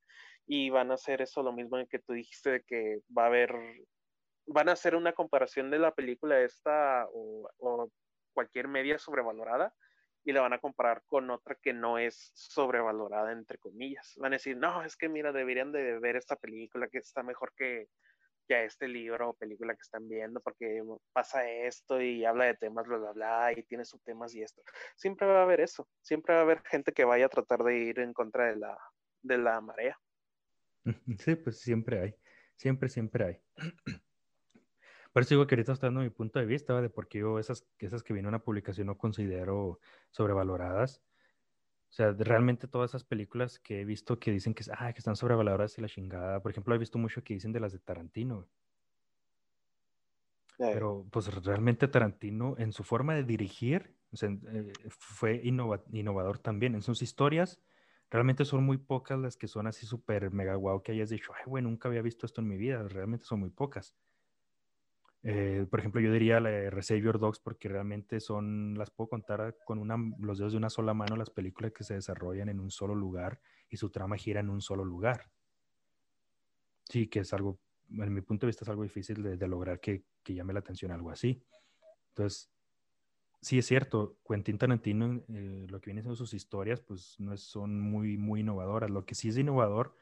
Y 0.46 0.70
van 0.70 0.90
a 0.90 0.94
hacer 0.94 1.20
eso 1.20 1.42
lo 1.42 1.52
mismo 1.52 1.76
que 1.86 1.98
tú 1.98 2.14
dijiste 2.14 2.50
de 2.50 2.62
que 2.62 3.00
va 3.16 3.24
a 3.24 3.26
haber, 3.26 3.54
van 4.46 4.70
a 4.70 4.72
hacer 4.72 4.96
una 4.96 5.12
comparación 5.12 5.70
de 5.70 5.80
la 5.80 5.92
película 5.92 6.40
esta 6.40 7.06
o, 7.12 7.46
o 7.58 7.90
cualquier 8.32 8.68
media 8.68 8.98
sobrevalorada 8.98 9.74
y 10.24 10.32
la 10.32 10.40
van 10.40 10.54
a 10.54 10.60
comparar 10.60 11.02
con 11.06 11.28
otra 11.30 11.54
que 11.60 11.74
no 11.74 11.98
es 11.98 12.32
sobrevalorada, 12.34 13.32
entre 13.32 13.58
comillas. 13.58 14.14
Van 14.16 14.32
a 14.32 14.36
decir, 14.36 14.56
no, 14.56 14.82
es 14.82 14.96
que 14.96 15.10
mira, 15.10 15.30
deberían 15.30 15.72
de 15.72 15.98
ver 15.98 16.16
esta 16.16 16.36
película 16.36 16.88
que 16.88 16.98
está 16.98 17.22
mejor 17.22 17.52
que, 17.54 17.88
ya 18.48 18.62
este 18.62 18.88
libro 18.88 19.30
o 19.30 19.34
película 19.34 19.74
que 19.74 19.82
están 19.82 20.08
viendo 20.08 20.40
porque 20.40 20.82
pasa 21.12 21.48
esto 21.48 22.00
y 22.00 22.24
habla 22.24 22.46
de 22.46 22.54
temas, 22.54 22.86
bla, 22.86 22.98
bla, 22.98 23.12
bla, 23.12 23.52
y 23.56 23.62
tiene 23.64 23.84
subtemas 23.84 24.34
y 24.34 24.42
esto. 24.42 24.62
Siempre 24.96 25.26
va 25.26 25.40
a 25.40 25.42
haber 25.42 25.60
eso, 25.60 25.88
siempre 26.02 26.34
va 26.34 26.40
a 26.40 26.44
haber 26.44 26.62
gente 26.64 26.92
que 26.92 27.04
vaya 27.04 27.26
a 27.26 27.30
tratar 27.30 27.62
de 27.62 27.76
ir 27.78 27.98
en 28.00 28.12
contra 28.12 28.46
de 28.46 28.56
la, 28.56 28.78
de 29.22 29.38
la 29.38 29.60
marea. 29.60 29.98
Sí, 31.18 31.34
pues 31.34 31.58
siempre 31.58 32.00
hay, 32.00 32.14
siempre, 32.56 32.88
siempre 32.88 33.24
hay. 33.24 33.40
Por 35.12 35.22
eso 35.22 35.34
digo 35.34 35.46
que 35.46 35.54
ahorita 35.54 35.72
estoy 35.72 35.88
dando 35.88 36.02
mi 36.02 36.10
punto 36.10 36.38
de 36.38 36.44
vista 36.44 36.78
de 36.80 36.90
por 36.90 37.08
qué 37.08 37.20
yo 37.20 37.38
esas, 37.38 37.66
esas 37.78 38.02
que 38.02 38.12
viene 38.12 38.28
una 38.28 38.44
publicación 38.44 38.88
no 38.88 38.98
considero 38.98 39.80
sobrevaloradas 40.10 41.02
sea, 41.96 42.12
realmente 42.12 42.68
todas 42.68 42.90
esas 42.90 43.04
películas 43.04 43.58
que 43.58 43.80
he 43.80 43.84
visto 43.84 44.18
que 44.18 44.30
dicen 44.30 44.54
que, 44.54 44.64
ah, 44.76 44.92
que 44.92 44.98
están 44.98 45.16
sobrevaloradas 45.16 45.78
y 45.78 45.82
la 45.82 45.88
chingada. 45.88 46.40
Por 46.42 46.50
ejemplo, 46.50 46.74
he 46.74 46.78
visto 46.78 46.98
mucho 46.98 47.24
que 47.24 47.34
dicen 47.34 47.52
de 47.52 47.60
las 47.60 47.72
de 47.72 47.78
Tarantino. 47.78 48.46
Pero 50.58 51.06
pues 51.10 51.32
realmente 51.44 51.88
Tarantino 51.88 52.56
en 52.58 52.72
su 52.72 52.82
forma 52.82 53.14
de 53.14 53.24
dirigir 53.24 53.96
o 54.12 54.16
sea, 54.16 54.30
eh, 54.30 54.72
fue 54.88 55.40
innovador 55.42 56.38
también. 56.38 56.74
En 56.74 56.82
sus 56.82 57.02
historias 57.02 57.60
realmente 58.10 58.44
son 58.44 58.64
muy 58.64 58.78
pocas 58.78 59.18
las 59.18 59.36
que 59.36 59.48
son 59.48 59.66
así 59.66 59.84
súper 59.86 60.30
mega 60.30 60.54
guau 60.54 60.82
que 60.82 60.92
hayas 60.92 61.10
dicho, 61.10 61.32
ay, 61.34 61.42
güey, 61.46 61.62
nunca 61.62 61.88
había 61.88 62.02
visto 62.02 62.26
esto 62.26 62.40
en 62.40 62.48
mi 62.48 62.56
vida. 62.56 62.82
Realmente 62.88 63.26
son 63.26 63.40
muy 63.40 63.50
pocas. 63.50 63.94
Eh, 65.28 65.66
por 65.68 65.80
ejemplo, 65.80 66.00
yo 66.00 66.12
diría 66.12 66.38
la 66.38 66.50
de 66.50 67.00
Your 67.00 67.18
Dogs 67.18 67.40
porque 67.40 67.68
realmente 67.68 68.20
son, 68.20 68.78
las 68.78 68.92
puedo 68.92 69.08
contar 69.08 69.56
con 69.64 69.80
una, 69.80 69.96
los 70.20 70.38
dedos 70.38 70.52
de 70.52 70.58
una 70.58 70.70
sola 70.70 70.94
mano 70.94 71.16
las 71.16 71.30
películas 71.30 71.72
que 71.72 71.82
se 71.82 71.94
desarrollan 71.94 72.48
en 72.48 72.60
un 72.60 72.70
solo 72.70 72.94
lugar 72.94 73.40
y 73.68 73.76
su 73.76 73.90
trama 73.90 74.16
gira 74.16 74.38
en 74.38 74.48
un 74.48 74.60
solo 74.60 74.84
lugar. 74.84 75.28
Sí, 76.88 77.08
que 77.08 77.20
es 77.20 77.32
algo, 77.32 77.58
en 77.90 78.14
mi 78.14 78.20
punto 78.20 78.46
de 78.46 78.50
vista 78.50 78.64
es 78.64 78.68
algo 78.68 78.84
difícil 78.84 79.20
de, 79.36 79.48
lograr 79.48 79.80
que, 79.80 80.04
que, 80.22 80.32
llame 80.32 80.52
la 80.52 80.60
atención 80.60 80.92
algo 80.92 81.10
así. 81.10 81.42
Entonces, 82.10 82.48
sí 83.40 83.58
es 83.58 83.66
cierto, 83.66 84.18
Quentin 84.28 84.58
Tarantino, 84.58 85.24
eh, 85.28 85.66
lo 85.68 85.80
que 85.80 85.86
viene 85.90 86.02
siendo 86.02 86.14
sus 86.14 86.34
historias, 86.34 86.80
pues 86.80 87.18
no 87.18 87.36
son 87.36 87.80
muy, 87.80 88.16
muy 88.16 88.42
innovadoras. 88.42 88.90
Lo 88.90 89.04
que 89.04 89.16
sí 89.16 89.30
es 89.30 89.38
innovador 89.38 89.96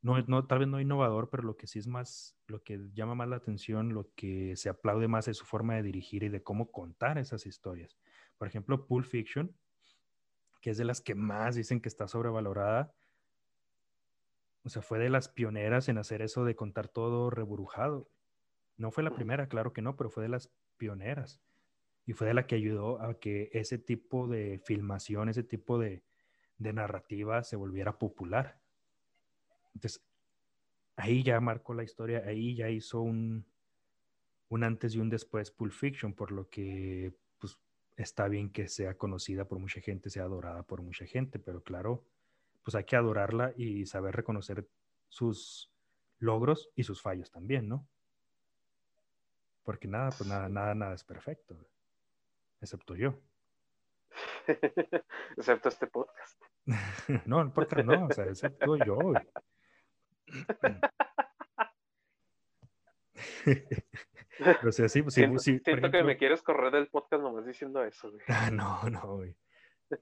no, 0.00 0.20
no, 0.22 0.46
tal 0.46 0.60
vez 0.60 0.68
no 0.68 0.80
innovador, 0.80 1.28
pero 1.28 1.42
lo 1.42 1.56
que 1.56 1.66
sí 1.66 1.78
es 1.78 1.88
más, 1.88 2.36
lo 2.46 2.62
que 2.62 2.78
llama 2.94 3.14
más 3.14 3.28
la 3.28 3.36
atención, 3.36 3.94
lo 3.94 4.08
que 4.14 4.54
se 4.56 4.68
aplaude 4.68 5.08
más 5.08 5.26
es 5.26 5.36
su 5.36 5.44
forma 5.44 5.74
de 5.74 5.82
dirigir 5.82 6.22
y 6.22 6.28
de 6.28 6.42
cómo 6.42 6.70
contar 6.70 7.18
esas 7.18 7.46
historias. 7.46 7.96
Por 8.36 8.46
ejemplo, 8.46 8.86
Pulp 8.86 9.06
Fiction, 9.06 9.56
que 10.60 10.70
es 10.70 10.78
de 10.78 10.84
las 10.84 11.00
que 11.00 11.14
más 11.14 11.56
dicen 11.56 11.80
que 11.80 11.88
está 11.88 12.06
sobrevalorada. 12.06 12.94
O 14.62 14.68
sea, 14.68 14.82
fue 14.82 14.98
de 14.98 15.10
las 15.10 15.28
pioneras 15.28 15.88
en 15.88 15.98
hacer 15.98 16.22
eso 16.22 16.44
de 16.44 16.54
contar 16.54 16.88
todo 16.88 17.30
reburujado. 17.30 18.08
No 18.76 18.92
fue 18.92 19.02
la 19.02 19.14
primera, 19.14 19.48
claro 19.48 19.72
que 19.72 19.82
no, 19.82 19.96
pero 19.96 20.10
fue 20.10 20.22
de 20.22 20.28
las 20.28 20.52
pioneras. 20.76 21.40
Y 22.06 22.12
fue 22.12 22.28
de 22.28 22.34
la 22.34 22.46
que 22.46 22.54
ayudó 22.54 23.02
a 23.02 23.18
que 23.18 23.50
ese 23.52 23.78
tipo 23.78 24.28
de 24.28 24.60
filmación, 24.64 25.28
ese 25.28 25.42
tipo 25.42 25.78
de, 25.78 26.04
de 26.58 26.72
narrativa 26.72 27.42
se 27.42 27.56
volviera 27.56 27.98
popular. 27.98 28.60
Entonces, 29.78 30.02
ahí 30.96 31.22
ya 31.22 31.38
marcó 31.40 31.72
la 31.72 31.84
historia, 31.84 32.24
ahí 32.26 32.56
ya 32.56 32.68
hizo 32.68 33.00
un, 33.00 33.46
un 34.48 34.64
antes 34.64 34.96
y 34.96 34.98
un 34.98 35.08
después 35.08 35.52
Pulp 35.52 35.72
Fiction, 35.72 36.12
por 36.14 36.32
lo 36.32 36.48
que 36.50 37.14
pues, 37.38 37.56
está 37.96 38.26
bien 38.26 38.50
que 38.50 38.66
sea 38.66 38.94
conocida 38.98 39.44
por 39.44 39.60
mucha 39.60 39.80
gente, 39.80 40.10
sea 40.10 40.24
adorada 40.24 40.64
por 40.64 40.82
mucha 40.82 41.06
gente, 41.06 41.38
pero 41.38 41.62
claro, 41.62 42.04
pues 42.64 42.74
hay 42.74 42.82
que 42.82 42.96
adorarla 42.96 43.52
y 43.56 43.86
saber 43.86 44.16
reconocer 44.16 44.66
sus 45.08 45.70
logros 46.18 46.70
y 46.74 46.82
sus 46.82 47.00
fallos 47.00 47.30
también, 47.30 47.68
¿no? 47.68 47.86
Porque 49.62 49.86
nada, 49.86 50.10
pues 50.10 50.28
nada, 50.28 50.48
nada, 50.48 50.74
nada 50.74 50.94
es 50.94 51.04
perfecto, 51.04 51.56
excepto 52.60 52.96
yo. 52.96 53.14
excepto 55.36 55.68
este 55.68 55.86
podcast. 55.86 56.42
no, 57.26 57.40
el 57.40 57.52
podcast 57.52 57.86
no, 57.86 58.06
o 58.06 58.12
sea, 58.12 58.24
excepto 58.24 58.76
yo. 58.78 58.98
o 64.66 64.72
sea, 64.72 64.88
sí, 64.88 65.02
pues, 65.02 65.14
siento, 65.14 65.38
siento 65.38 65.90
que 65.90 66.02
me 66.02 66.16
quieres 66.16 66.42
correr 66.42 66.72
del 66.72 66.88
podcast 66.88 67.22
nomás 67.22 67.46
diciendo 67.46 67.84
eso, 67.84 68.12
Ah, 68.28 68.50
no, 68.50 68.88
no, 68.90 69.16
güey. 69.16 69.36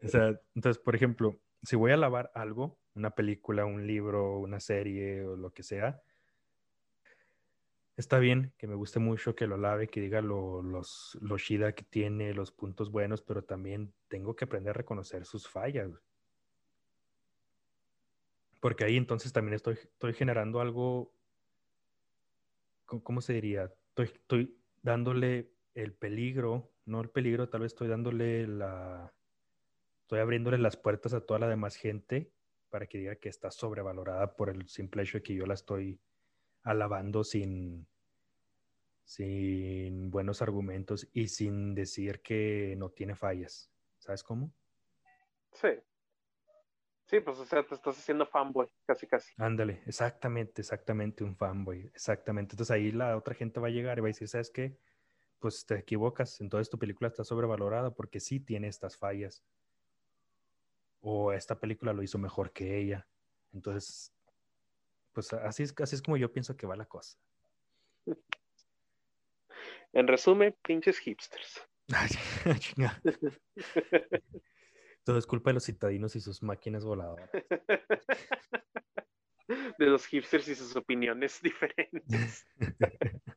O 0.03 0.09
sea, 0.09 0.41
entonces, 0.55 0.83
por 0.83 0.97
ejemplo, 0.97 1.39
si 1.63 1.77
voy 1.77 1.93
a 1.93 1.97
lavar 1.97 2.31
algo, 2.35 2.79
una 2.95 3.11
película, 3.11 3.65
un 3.65 3.87
libro, 3.87 4.39
una 4.39 4.59
serie 4.59 5.25
o 5.25 5.37
lo 5.37 5.53
que 5.53 5.63
sea, 5.63 6.01
está 7.97 8.19
bien 8.19 8.53
que 8.59 8.67
me 8.67 8.75
guste 8.75 8.99
mucho 8.99 9.35
que 9.35 9.47
lo 9.47 9.57
lave, 9.57 9.89
que 9.89 10.01
diga 10.01 10.21
lo, 10.21 10.61
los, 10.61 11.17
lo 11.21 11.39
shida 11.39 11.73
que 11.73 11.85
tiene, 11.85 12.35
los 12.35 12.51
puntos 12.51 12.91
buenos, 12.91 13.23
pero 13.23 13.45
también 13.45 13.95
tengo 14.09 14.35
que 14.35 14.47
aprender 14.47 14.71
a 14.71 14.75
reconocer 14.75 15.25
sus 15.25 15.49
fallas 15.49 15.91
porque 18.61 18.85
ahí 18.85 18.97
entonces 18.97 19.33
también 19.33 19.55
estoy, 19.55 19.77
generando 20.15 20.61
algo, 20.61 21.13
¿cómo 22.85 23.21
se 23.21 23.35
diría? 23.35 23.73
Estoy, 23.89 24.07
estoy 24.07 24.59
dándole 24.83 25.51
el 25.75 25.93
peligro, 25.93 26.73
no 26.85 27.01
el 27.01 27.11
peligro, 27.11 27.49
tal 27.49 27.63
vez 27.63 27.73
estoy 27.73 27.89
dándole 27.89 28.47
la, 28.47 29.13
estoy 30.03 30.21
abriéndole 30.21 30.59
las 30.59 30.77
puertas 30.77 31.15
a 31.15 31.21
toda 31.21 31.41
la 31.41 31.49
demás 31.49 31.77
gente 31.77 32.31
para 32.71 32.87
que 32.87 32.99
diga 32.99 33.17
que 33.17 33.29
está 33.29 33.51
sobrevalorada 33.51 34.37
por 34.37 34.51
el 34.51 34.69
simple 34.69 35.03
hecho 35.03 35.19
de 35.19 35.23
que 35.23 35.35
yo 35.35 35.47
la 35.47 35.55
estoy 35.55 36.01
alabando 36.63 37.25
sin, 37.25 37.87
sin 39.05 40.11
buenos 40.11 40.43
argumentos 40.43 41.09
y 41.13 41.29
sin 41.29 41.75
decir 41.75 42.21
que 42.21 42.75
no 42.77 42.91
tiene 42.91 43.15
fallas. 43.15 43.71
¿Sabes 43.99 44.23
cómo? 44.23 44.53
Sí. 45.53 45.69
Sí, 47.07 47.21
pues 47.21 47.39
o 47.39 47.45
sea, 47.45 47.65
te 47.65 47.75
estás 47.75 47.99
haciendo 47.99 48.27
fanboy, 48.27 48.69
casi 48.87 49.07
casi. 49.07 49.33
Ándale, 49.39 49.83
exactamente, 49.87 50.61
exactamente 50.61 51.25
un 51.25 51.37
fanboy, 51.37 51.87
exactamente. 51.95 52.55
Entonces 52.55 52.75
ahí 52.75 52.91
la 52.93 53.17
otra 53.17 53.35
gente 53.35 53.61
va 53.61 53.69
a 53.69 53.71
llegar 53.71 53.99
y 53.99 54.01
va 54.01 54.09
a 54.09 54.09
decir, 54.09 54.29
¿sabes 54.29 54.51
qué? 54.51 54.77
pues 55.39 55.65
te 55.67 55.77
equivocas. 55.77 56.41
Entonces 56.41 56.71
tu 56.71 56.79
película 56.79 57.09
está 57.09 57.25
sobrevalorada 57.25 57.93
porque 57.95 58.21
sí 58.21 58.41
tiene 58.41 58.69
estas 58.69 58.97
fallas. 58.97 59.45
O 61.01 61.33
esta 61.33 61.59
película 61.59 61.93
lo 61.93 62.03
hizo 62.03 62.19
mejor 62.19 62.53
que 62.53 62.79
ella. 62.79 63.07
Entonces, 63.53 64.13
pues 65.13 65.33
así 65.33 65.63
es, 65.63 65.75
así 65.81 65.95
es 65.97 66.03
como 66.03 66.17
yo 66.17 66.33
pienso 66.33 66.57
que 66.57 66.67
va 66.67 66.77
la 66.77 66.87
cosa. 66.87 67.17
En 69.93 70.09
resumen, 70.09 70.57
pinches 70.63 70.99
hipsters. 70.99 71.63
Todo 75.07 75.19
es 75.19 75.27
culpa 75.27 75.51
de 75.51 75.55
los 75.55 75.65
citadinos 75.65 76.17
y 76.17 76.21
sus 76.21 76.43
máquinas 76.43 76.85
voladoras. 76.85 77.31
De 79.79 79.87
los 79.87 80.05
hipsters 80.07 80.49
y 80.49 80.57
sus 80.57 80.75
opiniones 80.75 81.41
diferentes. 81.43 82.45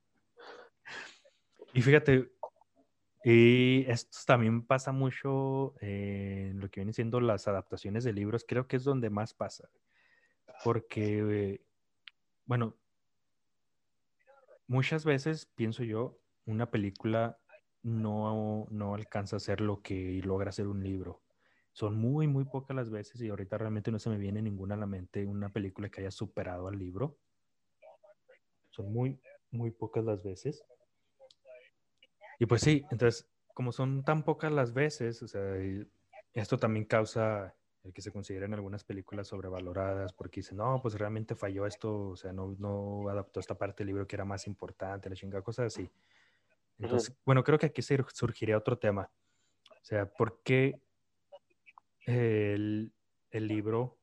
y 1.75 1.81
fíjate, 1.83 2.31
y 3.23 3.85
esto 3.87 4.17
también 4.25 4.65
pasa 4.65 4.91
mucho 4.91 5.75
en 5.79 6.59
lo 6.59 6.71
que 6.71 6.79
vienen 6.79 6.95
siendo 6.95 7.21
las 7.21 7.47
adaptaciones 7.47 8.03
de 8.03 8.13
libros. 8.13 8.45
Creo 8.47 8.67
que 8.67 8.77
es 8.77 8.83
donde 8.83 9.11
más 9.11 9.35
pasa. 9.35 9.69
Porque, 10.63 11.61
bueno, 12.45 12.75
muchas 14.65 15.05
veces 15.05 15.45
pienso 15.45 15.83
yo, 15.83 16.17
una 16.47 16.71
película 16.71 17.37
no, 17.83 18.65
no 18.71 18.95
alcanza 18.95 19.35
a 19.35 19.39
ser 19.39 19.61
lo 19.61 19.83
que 19.83 20.19
logra 20.23 20.51
ser 20.51 20.65
un 20.65 20.83
libro. 20.83 21.21
Son 21.79 21.95
muy, 21.95 22.27
muy 22.27 22.43
pocas 22.43 22.75
las 22.75 22.89
veces 22.89 23.21
y 23.21 23.29
ahorita 23.29 23.57
realmente 23.57 23.89
no 23.89 23.99
se 23.99 24.09
me 24.09 24.17
viene 24.17 24.41
ninguna 24.41 24.75
a 24.75 24.77
la 24.77 24.85
mente 24.85 25.25
una 25.25 25.47
película 25.47 25.87
que 25.87 26.01
haya 26.01 26.11
superado 26.11 26.67
al 26.67 26.77
libro. 26.77 27.17
Son 28.69 28.91
muy, 28.91 29.17
muy 29.49 29.71
pocas 29.71 30.03
las 30.03 30.21
veces. 30.21 30.61
Y 32.37 32.45
pues 32.47 32.63
sí, 32.63 32.83
entonces, 32.91 33.29
como 33.53 33.71
son 33.71 34.03
tan 34.03 34.23
pocas 34.23 34.51
las 34.51 34.73
veces, 34.73 35.23
o 35.23 35.27
sea, 35.29 35.41
esto 36.33 36.57
también 36.57 36.83
causa 36.83 37.55
el 37.85 37.93
que 37.93 38.01
se 38.01 38.11
consideren 38.11 38.53
algunas 38.53 38.83
películas 38.83 39.29
sobrevaloradas 39.29 40.11
porque 40.11 40.41
dicen, 40.41 40.57
no, 40.57 40.81
pues 40.81 40.95
realmente 40.95 41.33
falló 41.33 41.65
esto, 41.65 42.09
o 42.09 42.17
sea, 42.17 42.33
no, 42.33 42.57
no 42.59 43.07
adaptó 43.07 43.39
esta 43.39 43.57
parte 43.57 43.85
del 43.85 43.93
libro 43.93 44.05
que 44.05 44.17
era 44.17 44.25
más 44.25 44.47
importante, 44.47 45.09
la 45.09 45.15
chingada, 45.15 45.41
cosas 45.41 45.67
así. 45.67 45.89
Entonces, 46.77 47.15
bueno, 47.25 47.41
creo 47.41 47.57
que 47.57 47.67
aquí 47.67 47.81
surgiría 47.81 48.57
otro 48.57 48.77
tema. 48.77 49.09
O 49.69 49.85
sea, 49.85 50.11
¿por 50.11 50.41
qué 50.43 50.81
el, 52.09 52.93
el, 53.31 53.47
libro 53.47 53.99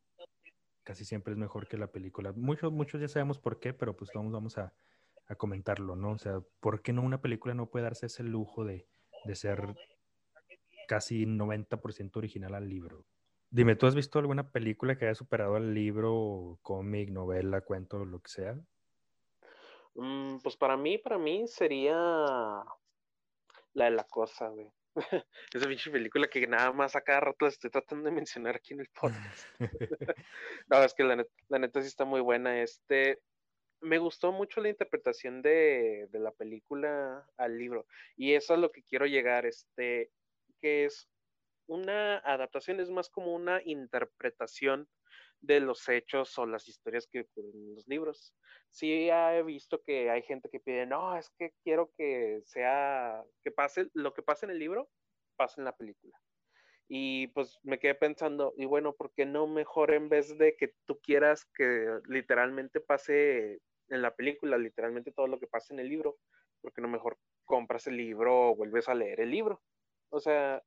casi 0.83 1.05
siempre 1.05 1.33
es 1.33 1.39
mejor 1.39 1.69
que 1.69 1.77
la 1.77 1.91
película? 1.91 2.33
Muchos, 2.33 2.73
muchos 2.73 3.01
ya 3.01 3.09
sabemos 3.09 3.39
por 3.39 3.61
qué, 3.61 3.73
pero 3.73 3.97
pues 3.97 4.11
vamos, 4.15 4.33
vamos 4.33 4.59
a, 4.59 4.73
comentarlo, 5.37 5.97
¿no? 5.97 6.13
O 6.13 6.19
sea, 6.19 6.41
¿por 6.61 6.83
qué 6.83 6.93
no 6.93 7.03
una 7.03 7.21
película 7.21 7.53
no 7.53 7.69
puede 7.69 7.83
darse 7.83 8.07
ese 8.07 8.23
lujo 8.23 8.65
de, 8.65 8.87
de 9.25 9.35
ser 9.35 9.75
casi 10.87 11.27
90% 11.27 12.17
original 12.17 12.55
al 12.55 12.69
libro? 12.69 13.05
Dime, 13.51 13.75
¿tú 13.75 13.87
has 13.87 13.95
visto 13.95 14.19
alguna 14.19 14.51
película 14.51 14.97
que 14.97 15.07
haya 15.07 15.15
superado 15.15 15.57
al 15.57 15.75
libro, 15.75 16.59
cómic, 16.63 17.11
novela, 17.11 17.61
cuento, 17.61 18.05
lo 18.05 18.21
que 18.21 18.29
sea? 18.29 18.57
Mm, 19.95 20.39
pues 20.43 20.57
para 20.57 20.77
mí, 20.77 20.99
para 20.99 21.19
mí 21.19 21.47
sería 21.49 21.97
la 23.73 23.85
de 23.85 23.91
la 23.91 24.05
cosa, 24.05 24.49
güey. 24.49 24.71
Esa 25.53 25.69
pinche 25.69 25.91
película 25.91 26.29
que 26.29 26.47
nada 26.47 26.73
más 26.73 26.97
a 26.97 27.01
cada 27.01 27.21
rato 27.21 27.47
estoy 27.47 27.71
tratando 27.71 28.05
de 28.09 28.15
mencionar 28.15 28.57
aquí 28.57 28.75
en 28.75 28.81
el 28.81 28.89
podcast. 28.89 29.47
no, 30.69 30.83
es 30.83 30.95
que 30.95 31.05
la 31.05 31.17
neta, 31.59 31.83
sí 31.83 31.89
está 31.89 32.05
muy 32.05 32.21
buena. 32.21 32.63
Este, 32.63 33.21
me 33.81 33.99
gustó 33.99 34.33
mucho 34.33 34.61
la 34.61 34.71
interpretación 34.71 35.43
de, 35.43 36.09
de, 36.11 36.19
la 36.19 36.33
película 36.33 37.29
al 37.37 37.59
libro. 37.59 37.87
Y 38.17 38.33
eso 38.33 38.55
es 38.55 38.61
lo 38.61 38.73
que 38.73 38.83
quiero 38.83 39.07
llegar, 39.07 39.45
este, 39.45 40.11
que 40.61 40.87
es 40.87 41.09
una 41.67 42.19
adaptación, 42.19 42.81
es 42.81 42.91
más 42.91 43.11
como 43.11 43.35
una 43.35 43.61
interpretación 43.65 44.89
de 45.41 45.61
los 45.61 45.89
hechos 45.89 46.37
o 46.39 46.47
las 46.47 46.69
historias 46.69 47.07
que 47.07 47.21
ocurren 47.21 47.53
en 47.55 47.75
los 47.75 47.87
libros. 47.87 48.35
Sí 48.71 49.09
he 49.11 49.43
visto 49.43 49.83
que 49.83 50.11
hay 50.11 50.23
gente 50.23 50.49
que 50.51 50.61
pide, 50.61 50.87
no, 50.87 51.17
es 51.17 51.31
que 51.39 51.53
quiero 51.63 51.93
que 51.97 52.41
sea, 52.45 53.23
que 53.43 53.51
pase, 53.51 53.89
lo 53.95 54.13
que 54.13 54.23
pasa 54.23 54.47
en 54.47 54.53
el 54.53 54.59
libro, 54.59 54.91
pase 55.37 55.61
en 55.61 55.65
la 55.65 55.77
película. 55.77 56.19
Y 56.89 57.29
pues 57.29 57.59
me 57.63 57.79
quedé 57.79 57.95
pensando, 57.95 58.55
y 58.57 58.65
bueno, 58.65 58.95
¿por 58.95 59.13
qué 59.13 59.27
no 59.27 59.47
mejor 59.47 59.93
en 59.93 60.09
vez 60.09 60.37
de 60.39 60.57
que 60.57 60.75
tú 60.85 61.01
quieras 61.01 61.45
que 61.55 61.99
literalmente 62.07 62.81
pase 62.81 63.61
en 63.89 64.03
la 64.03 64.15
película, 64.15 64.59
literalmente 64.59 65.13
todo 65.13 65.27
lo 65.27 65.39
que 65.39 65.47
pasa 65.47 65.75
en 65.75 65.81
el 65.81 65.89
libro, 65.89 66.19
¿por 66.61 66.73
qué 66.73 66.81
no 66.83 66.89
mejor 66.89 67.19
compras 67.45 67.87
el 67.87 67.97
libro 67.97 68.51
o 68.51 68.57
vuelves 68.57 68.89
a 68.89 68.95
leer 68.95 69.21
el 69.21 69.31
libro? 69.31 69.63
O 70.11 70.21
sea, 70.21 70.63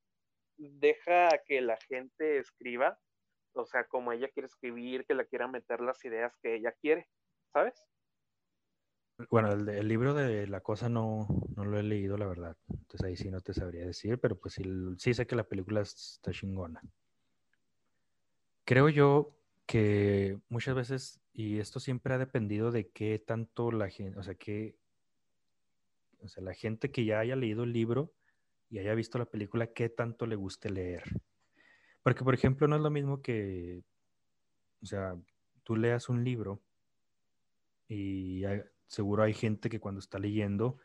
deja 0.58 1.29
que 1.45 1.62
la 1.62 1.77
gente 1.77 2.38
escriba 2.39 2.99
o 3.53 3.65
sea, 3.65 3.83
como 3.85 4.12
ella 4.12 4.29
quiere 4.29 4.47
escribir, 4.47 5.05
que 5.05 5.15
le 5.15 5.27
quiera 5.27 5.47
meter 5.47 5.81
las 5.81 6.03
ideas 6.05 6.35
que 6.41 6.55
ella 6.55 6.73
quiere, 6.81 7.07
¿sabes? 7.53 7.83
Bueno, 9.29 9.51
el, 9.51 9.88
libro 9.88 10.13
de 10.13 10.47
la 10.47 10.62
cosa 10.62 10.88
no, 10.88 11.27
no, 11.55 11.65
lo 11.65 11.77
he 11.77 11.83
leído, 11.83 12.17
la 12.17 12.25
verdad. 12.25 12.55
Entonces 12.69 13.03
ahí 13.03 13.17
sí 13.17 13.29
no 13.29 13.41
te 13.41 13.53
sabría 13.53 13.85
decir, 13.85 14.17
pero 14.17 14.39
pues 14.39 14.53
sí, 14.53 14.63
sí 14.97 15.13
sé 15.13 15.27
que 15.27 15.35
la 15.35 15.43
película 15.43 15.81
está 15.81 16.31
chingona. 16.31 16.81
Creo 18.63 18.88
yo 18.88 19.35
que 19.65 20.39
muchas 20.47 20.73
veces, 20.73 21.21
y 21.33 21.59
esto 21.59 21.81
siempre 21.81 22.13
ha 22.13 22.17
dependido 22.17 22.71
de 22.71 22.89
qué 22.89 23.19
tanto 23.19 23.71
la 23.71 23.89
gente, 23.89 24.17
o 24.17 24.23
sea, 24.23 24.35
que, 24.35 24.77
o 26.21 26.27
sea, 26.29 26.41
la 26.41 26.53
gente 26.53 26.89
que 26.89 27.03
ya 27.03 27.19
haya 27.19 27.35
leído 27.35 27.63
el 27.63 27.73
libro 27.73 28.13
y 28.69 28.79
haya 28.79 28.95
visto 28.95 29.17
la 29.17 29.25
película, 29.25 29.67
qué 29.73 29.89
tanto 29.89 30.27
le 30.27 30.35
guste 30.35 30.69
leer. 30.69 31.03
Porque, 32.03 32.23
por 32.23 32.33
ejemplo, 32.33 32.67
no 32.67 32.75
es 32.75 32.81
lo 32.81 32.89
mismo 32.89 33.21
que, 33.21 33.83
o 34.81 34.85
sea, 34.85 35.15
tú 35.63 35.75
leas 35.75 36.09
un 36.09 36.23
libro 36.23 36.62
y 37.88 38.43
seguro 38.88 39.23
hay 39.23 39.33
gente 39.33 39.69
que 39.69 39.79
cuando 39.79 39.99
está 39.99 40.19
leyendo, 40.19 40.77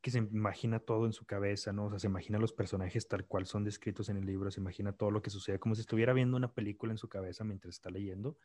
que 0.00 0.10
se 0.10 0.18
imagina 0.18 0.78
todo 0.78 1.06
en 1.06 1.12
su 1.12 1.26
cabeza, 1.26 1.72
¿no? 1.72 1.86
O 1.86 1.90
sea, 1.90 1.98
se 1.98 2.06
imagina 2.06 2.38
los 2.38 2.52
personajes 2.52 3.08
tal 3.08 3.26
cual 3.26 3.46
son 3.46 3.64
descritos 3.64 4.08
en 4.08 4.16
el 4.16 4.26
libro, 4.26 4.50
se 4.50 4.60
imagina 4.60 4.92
todo 4.92 5.10
lo 5.10 5.22
que 5.22 5.30
sucede, 5.30 5.58
como 5.58 5.74
si 5.74 5.82
estuviera 5.82 6.12
viendo 6.12 6.36
una 6.36 6.52
película 6.52 6.92
en 6.92 6.98
su 6.98 7.08
cabeza 7.08 7.44
mientras 7.44 7.74
está 7.74 7.90
leyendo. 7.90 8.38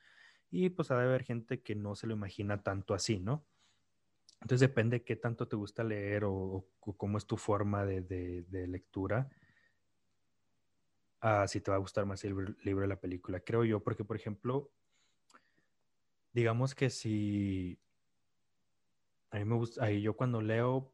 Y 0.51 0.69
pues 0.69 0.91
ha 0.91 0.97
de 0.97 1.05
haber 1.05 1.23
gente 1.23 1.61
que 1.61 1.75
no 1.75 1.95
se 1.95 2.07
lo 2.07 2.13
imagina 2.13 2.61
tanto 2.63 2.93
así, 2.93 3.19
¿no? 3.19 3.45
Entonces 4.41 4.59
depende 4.59 4.99
de 4.99 5.05
qué 5.05 5.15
tanto 5.15 5.47
te 5.47 5.55
gusta 5.55 5.83
leer 5.83 6.23
o, 6.25 6.65
cómo 6.79 7.17
es 7.17 7.25
tu 7.25 7.37
forma 7.37 7.85
de, 7.85 8.01
de 8.01 8.67
lectura 8.67 9.29
si 11.47 11.61
te 11.61 11.71
va 11.71 11.77
a 11.77 11.79
gustar 11.79 12.05
más 12.05 12.23
el 12.23 12.55
libro 12.63 12.81
de 12.81 12.87
la 12.87 12.99
película, 12.99 13.39
creo 13.39 13.63
yo, 13.63 13.81
porque 13.81 14.03
por 14.03 14.15
ejemplo, 14.15 14.71
digamos 16.33 16.75
que 16.75 16.89
si 16.89 17.79
a 19.31 19.37
mí 19.37 19.45
me 19.45 19.55
gusta, 19.55 19.85
ahí 19.85 20.01
yo 20.01 20.15
cuando 20.15 20.41
leo, 20.41 20.93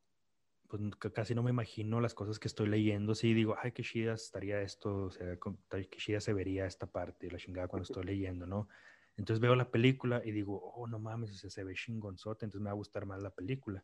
pues 0.67 0.81
casi 1.13 1.35
no 1.35 1.43
me 1.43 1.49
imagino 1.49 1.99
las 1.99 2.13
cosas 2.13 2.39
que 2.39 2.47
estoy 2.47 2.67
leyendo, 2.67 3.13
sí 3.13 3.33
digo, 3.33 3.55
ay, 3.61 3.73
qué 3.73 3.83
chida 3.83 4.13
estaría 4.13 4.61
esto, 4.61 5.05
o 5.05 5.11
sea, 5.11 5.37
qué 5.69 5.97
chida 5.97 6.21
se 6.21 6.33
vería 6.33 6.65
esta 6.65 6.87
parte, 6.87 7.29
la 7.29 7.37
chingada 7.37 7.67
cuando 7.67 7.83
estoy 7.83 8.05
leyendo, 8.05 8.47
¿no? 8.47 8.69
Entonces 9.17 9.41
veo 9.41 9.55
la 9.55 9.69
película 9.69 10.21
y 10.23 10.31
digo, 10.31 10.61
oh, 10.75 10.87
no 10.87 10.97
mames, 10.97 11.37
se 11.37 11.63
ve 11.63 11.73
chingonzote, 11.73 12.45
entonces 12.45 12.61
me 12.61 12.69
va 12.69 12.71
a 12.71 12.75
gustar 12.75 13.05
más 13.05 13.21
la 13.21 13.31
película. 13.31 13.83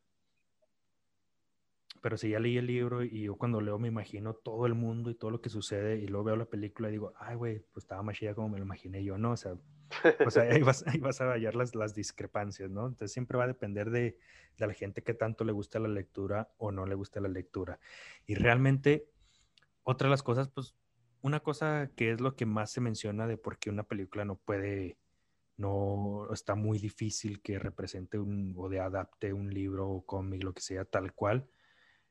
Pero 2.02 2.18
si 2.18 2.30
ya 2.30 2.40
leí 2.40 2.58
el 2.58 2.68
libro 2.68 3.04
y 3.04 3.24
yo 3.24 3.36
cuando 3.36 3.62
leo 3.62 3.80
me 3.80 3.88
imagino 3.88 4.34
todo 4.34 4.66
el 4.66 4.74
mundo 4.74 5.10
y 5.10 5.16
todo 5.16 5.32
lo 5.32 5.42
que 5.42 5.50
sucede 5.50 5.98
y 5.98 6.08
luego 6.08 6.26
veo 6.26 6.36
la 6.36 6.46
película 6.46 6.90
y 6.90 6.94
digo, 6.94 7.14
ay, 7.18 7.36
güey, 7.36 7.60
pues 7.72 7.84
estaba 7.84 8.04
más 8.04 8.16
chida 8.16 8.36
como 8.36 8.50
me 8.50 8.60
lo 8.60 8.66
imaginé 8.66 9.04
yo, 9.04 9.18
¿no? 9.18 9.32
O 9.32 9.38
sea, 9.38 9.56
pues 10.24 10.38
ahí, 10.38 10.62
vas, 10.62 10.86
ahí 10.88 11.00
vas 11.00 11.22
a 11.22 11.32
hallar 11.32 11.56
las, 11.56 11.76
las 11.76 11.94
discrepancias, 11.94 12.70
¿no? 12.70 12.88
Entonces 12.88 13.12
siempre 13.12 13.38
va 13.38 13.46
a 13.46 13.48
depender 13.48 13.90
de, 13.90 14.18
de 14.58 14.68
la 14.68 14.74
gente 14.74 15.04
que 15.04 15.14
tanto 15.14 15.44
le 15.44 15.52
gusta 15.52 15.80
la 15.80 15.88
lectura 15.88 16.50
o 16.58 16.72
no 16.72 16.86
le 16.86 16.96
gusta 16.96 17.20
la 17.20 17.30
lectura. 17.30 17.80
Y 18.26 18.36
realmente, 18.36 19.08
otra 19.84 20.08
de 20.08 20.12
las 20.12 20.24
cosas, 20.24 20.50
pues, 20.50 20.76
una 21.22 21.40
cosa 21.40 21.92
que 21.96 22.12
es 22.12 22.22
lo 22.22 22.36
que 22.36 22.46
más 22.46 22.72
se 22.72 22.82
menciona 22.82 23.28
de 23.28 23.38
por 23.38 23.58
qué 23.58 23.70
una 23.70 23.84
película 23.84 24.24
no 24.24 24.36
puede 24.36 24.98
no 25.58 26.32
está 26.32 26.56
muy 26.56 26.78
difícil 26.78 27.42
que 27.42 27.60
represente 27.60 28.20
un, 28.20 28.54
o 28.58 28.70
de 28.70 28.80
adapte 28.80 29.34
un 29.34 29.52
libro 29.52 29.90
o 29.90 30.06
cómic, 30.06 30.44
lo 30.44 30.54
que 30.54 30.62
sea, 30.62 30.86
tal 30.86 31.14
cual, 31.14 31.48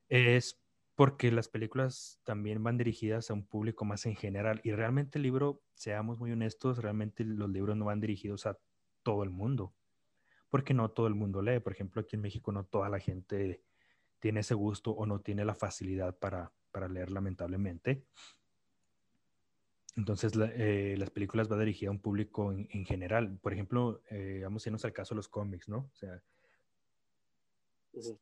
es 0.09 0.61
porque 0.97 1.31
las 1.31 1.49
películas 1.49 2.21
también 2.25 2.63
van 2.65 2.79
dirigidas 2.79 3.31
a 3.31 3.35
un 3.35 3.47
público 3.47 3.85
más 3.85 4.07
en 4.07 4.17
general 4.17 4.61
y 4.65 4.73
realmente 4.73 5.19
el 5.19 5.25
libro, 5.25 5.63
seamos 5.75 6.19
muy 6.19 6.33
honestos, 6.33 6.79
realmente 6.79 7.23
los 7.23 7.51
libros 7.51 7.77
no 7.77 7.85
van 7.85 8.01
dirigidos 8.01 8.47
a 8.47 8.59
todo 9.03 9.23
el 9.23 9.31
mundo, 9.31 9.75
porque 10.49 10.73
no 10.73 10.91
todo 10.91 11.07
el 11.07 11.15
mundo 11.15 11.43
lee. 11.43 11.61
Por 11.61 11.75
ejemplo, 11.75 12.01
aquí 12.01 12.17
en 12.17 12.23
México 12.23 12.51
no 12.51 12.65
toda 12.65 12.89
la 12.89 12.99
gente 12.99 13.63
tiene 14.19 14.41
ese 14.41 14.55
gusto 14.55 14.91
o 14.91 15.05
no 15.05 15.21
tiene 15.21 15.45
la 15.45 15.55
facilidad 15.55 16.19
para, 16.19 16.51
leer, 16.89 17.11
lamentablemente. 17.11 18.05
Entonces, 19.97 20.33
eh, 20.37 20.95
las 20.99 21.11
películas 21.11 21.49
van 21.49 21.61
dirigidas 21.61 21.91
a 21.91 21.93
un 21.93 22.01
público 22.01 22.53
en, 22.53 22.85
general. 22.87 23.39
Por 23.41 23.53
ejemplo, 23.53 24.03
eh, 24.11 24.41
vamos 24.43 24.65
a 24.65 24.69
irnos 24.71 24.85
al 24.85 24.93
caso 24.95 25.15
de 25.15 25.17
los 25.17 25.29
cómics, 25.29 25.69
¿no? 25.69 25.91
O 25.93 25.95
sea, 25.95 26.23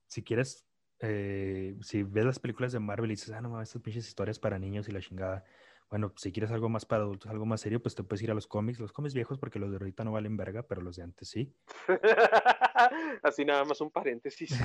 si 0.07 0.23
quieres 0.23 0.64
eh, 1.00 1.76
si 1.83 2.02
ves 2.02 2.24
las 2.24 2.38
películas 2.38 2.72
de 2.72 2.80
Marvel 2.80 3.11
y 3.11 3.14
dices, 3.14 3.30
ah, 3.30 3.40
no 3.40 3.50
mames, 3.50 3.68
estas 3.68 3.83
pinches 3.83 4.07
historias 4.07 4.38
para 4.38 4.59
niños 4.59 4.88
y 4.88 4.92
la 4.92 5.00
chingada. 5.00 5.44
Bueno, 5.90 6.12
si 6.16 6.33
quieres 6.33 6.50
algo 6.50 6.68
más 6.68 6.87
para 6.87 7.04
adultos, 7.04 7.30
algo 7.30 7.46
más 7.46 7.61
serio, 7.61 7.80
pues 7.80 7.94
te 7.94 8.02
puedes 8.02 8.22
ir 8.22 8.30
a 8.30 8.35
los 8.35 8.46
cómics. 8.46 8.80
Los 8.80 8.92
cómics 8.92 9.14
viejos, 9.14 9.38
porque 9.38 9.59
los 9.59 9.70
de 9.70 9.76
ahorita 9.76 10.02
no 10.02 10.12
valen 10.12 10.37
verga, 10.37 10.64
pero 10.66 10.80
los 10.80 10.96
de 10.96 11.02
antes 11.02 11.28
sí. 11.28 11.54
Así 13.22 13.44
nada 13.44 13.64
más 13.64 13.80
un 13.80 13.90
paréntesis. 13.90 14.59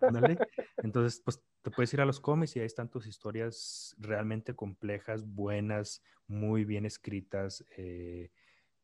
Entonces, 0.82 1.20
pues 1.24 1.42
te 1.62 1.70
puedes 1.70 1.92
ir 1.92 2.00
a 2.00 2.06
los 2.06 2.20
cómics 2.20 2.56
y 2.56 2.60
ahí 2.60 2.66
están 2.66 2.88
tus 2.88 3.06
historias 3.06 3.94
realmente 3.98 4.54
complejas, 4.54 5.26
buenas, 5.26 6.02
muy 6.26 6.64
bien 6.64 6.86
escritas. 6.86 7.66
Eh, 7.76 8.30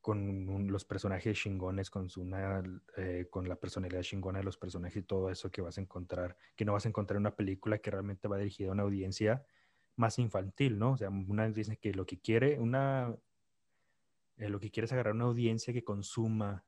con 0.07 0.69
los 0.71 0.85
personajes 0.85 1.37
chingones, 1.37 1.91
con, 1.91 2.09
su 2.09 2.31
eh, 2.97 3.27
con 3.29 3.49
la 3.49 3.57
personalidad 3.57 4.03
chingona 4.03 4.39
de 4.39 4.45
los 4.45 4.57
personajes 4.57 4.99
y 4.99 5.03
todo 5.03 5.31
eso 5.31 5.51
que 5.51 5.63
vas 5.63 5.79
a 5.79 5.81
encontrar, 5.81 6.37
que 6.55 6.65
no 6.65 6.75
vas 6.75 6.87
a 6.87 6.91
encontrar 6.91 7.17
en 7.17 7.23
una 7.23 7.35
película 7.35 7.79
que 7.79 7.91
realmente 7.91 8.29
va 8.29 8.39
dirigida 8.39 8.69
a 8.69 8.73
una 8.75 8.85
audiencia 8.85 9.45
más 9.97 10.21
infantil, 10.21 10.79
¿no? 10.79 10.93
O 10.93 10.97
sea, 10.97 11.11
una 11.11 11.47
audiencia 11.47 11.75
que 11.75 11.93
lo 11.93 12.07
que 12.07 12.21
quiere, 12.21 12.61
una, 12.61 13.17
eh, 14.37 14.49
lo 14.49 14.61
que 14.61 14.71
quiere 14.71 14.85
es 14.85 14.93
agarrar 14.93 15.17
una 15.17 15.25
audiencia 15.25 15.73
que 15.73 15.83
consuma 15.83 16.65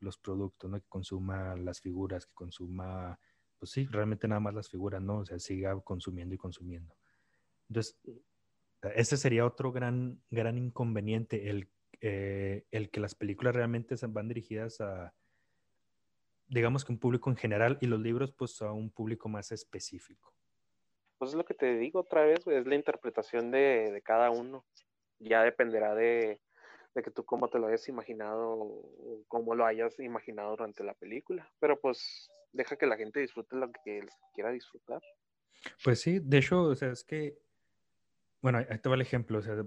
los 0.00 0.18
productos, 0.18 0.68
¿no? 0.68 0.80
Que 0.80 0.88
consuma 0.88 1.54
las 1.54 1.80
figuras, 1.80 2.26
que 2.26 2.34
consuma, 2.34 3.20
pues 3.56 3.70
sí, 3.70 3.86
realmente 3.86 4.26
nada 4.26 4.40
más 4.40 4.52
las 4.52 4.68
figuras, 4.68 5.00
¿no? 5.00 5.18
O 5.18 5.24
sea, 5.24 5.38
siga 5.38 5.80
consumiendo 5.82 6.34
y 6.34 6.38
consumiendo. 6.38 6.92
Entonces, 7.68 8.00
ese 8.82 9.16
sería 9.16 9.46
otro 9.46 9.70
gran, 9.70 10.20
gran 10.28 10.58
inconveniente, 10.58 11.50
el 11.50 11.68
eh, 12.00 12.64
el 12.70 12.90
que 12.90 13.00
las 13.00 13.14
películas 13.14 13.54
realmente 13.54 13.94
van 14.08 14.28
dirigidas 14.28 14.80
a, 14.80 15.14
digamos 16.50 16.84
que 16.84 16.92
un 16.92 16.98
público 16.98 17.30
en 17.30 17.36
general 17.36 17.78
y 17.80 17.86
los 17.86 18.00
libros 18.00 18.32
pues 18.32 18.60
a 18.60 18.72
un 18.72 18.90
público 18.90 19.28
más 19.28 19.52
específico. 19.52 20.34
Pues 21.18 21.30
es 21.30 21.36
lo 21.36 21.44
que 21.44 21.54
te 21.54 21.76
digo 21.76 22.00
otra 22.00 22.24
vez, 22.24 22.46
es 22.46 22.66
la 22.66 22.74
interpretación 22.74 23.50
de, 23.50 24.02
cada 24.04 24.30
uno. 24.30 24.64
Ya 25.18 25.42
dependerá 25.44 25.94
de, 25.94 26.40
que 26.94 27.10
tú 27.10 27.24
cómo 27.24 27.48
te 27.48 27.58
lo 27.58 27.68
hayas 27.68 27.88
imaginado 27.88 28.52
o 28.52 29.24
cómo 29.28 29.54
lo 29.54 29.64
hayas 29.64 29.98
imaginado 30.00 30.50
durante 30.50 30.82
la 30.82 30.94
película. 30.94 31.48
Pero 31.60 31.78
pues 31.78 32.30
deja 32.52 32.76
que 32.76 32.86
la 32.86 32.96
gente 32.96 33.20
disfrute 33.20 33.56
lo 33.56 33.70
que 33.70 34.00
quiera 34.34 34.50
disfrutar. 34.50 35.00
Pues 35.84 36.00
sí, 36.00 36.18
de 36.20 36.38
hecho, 36.38 36.62
o 36.62 36.74
sea, 36.74 36.90
es 36.90 37.04
que, 37.04 37.38
bueno, 38.40 38.58
ahí 38.58 38.78
te 38.78 38.88
va 38.88 38.94
el 38.94 39.02
ejemplo, 39.02 39.38
o 39.38 39.42
sea, 39.42 39.62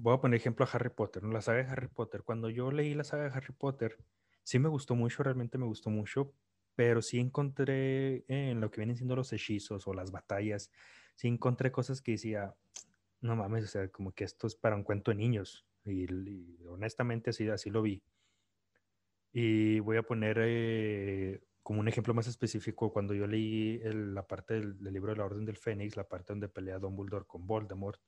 voy 0.00 0.14
a 0.14 0.20
poner 0.20 0.38
ejemplo 0.38 0.64
a 0.64 0.68
Harry 0.72 0.90
Potter, 0.90 1.22
¿no? 1.22 1.32
la 1.32 1.42
saga 1.42 1.62
de 1.62 1.70
Harry 1.70 1.88
Potter. 1.88 2.22
Cuando 2.22 2.50
yo 2.50 2.70
leí 2.70 2.94
la 2.94 3.04
saga 3.04 3.24
de 3.24 3.30
Harry 3.30 3.52
Potter, 3.52 3.98
sí 4.42 4.58
me 4.58 4.68
gustó 4.68 4.94
mucho, 4.94 5.22
realmente 5.22 5.58
me 5.58 5.66
gustó 5.66 5.90
mucho, 5.90 6.32
pero 6.74 7.02
sí 7.02 7.18
encontré 7.18 8.24
en 8.28 8.60
lo 8.60 8.70
que 8.70 8.80
vienen 8.80 8.96
siendo 8.96 9.16
los 9.16 9.32
hechizos 9.32 9.86
o 9.86 9.94
las 9.94 10.10
batallas, 10.10 10.70
sí 11.14 11.28
encontré 11.28 11.72
cosas 11.72 12.00
que 12.00 12.12
decía, 12.12 12.54
no 13.20 13.34
mames, 13.34 13.64
o 13.64 13.66
sea, 13.66 13.88
como 13.88 14.12
que 14.12 14.24
esto 14.24 14.46
es 14.46 14.54
para 14.54 14.76
un 14.76 14.84
cuento 14.84 15.10
de 15.10 15.16
niños. 15.16 15.66
Y, 15.84 16.06
honestamente 16.66 17.30
así, 17.30 17.48
así 17.48 17.70
lo 17.70 17.82
vi. 17.82 18.02
Y 19.32 19.80
voy 19.80 19.96
a 19.96 20.02
poner 20.02 20.38
eh, 20.40 21.42
como 21.62 21.80
un 21.80 21.88
ejemplo 21.88 22.14
más 22.14 22.28
específico, 22.28 22.92
cuando 22.92 23.14
yo 23.14 23.26
leí 23.26 23.80
la 23.82 24.26
parte 24.26 24.54
del, 24.54 24.82
del, 24.82 24.94
libro 24.94 25.12
de 25.12 25.18
la 25.18 25.24
Orden 25.24 25.44
del 25.44 25.56
Fénix, 25.56 25.96
la 25.96 26.08
parte 26.08 26.32
donde 26.32 26.48
pelea 26.48 26.78
Dumbledore 26.78 27.26
con 27.26 27.46
Voldemort, 27.46 28.00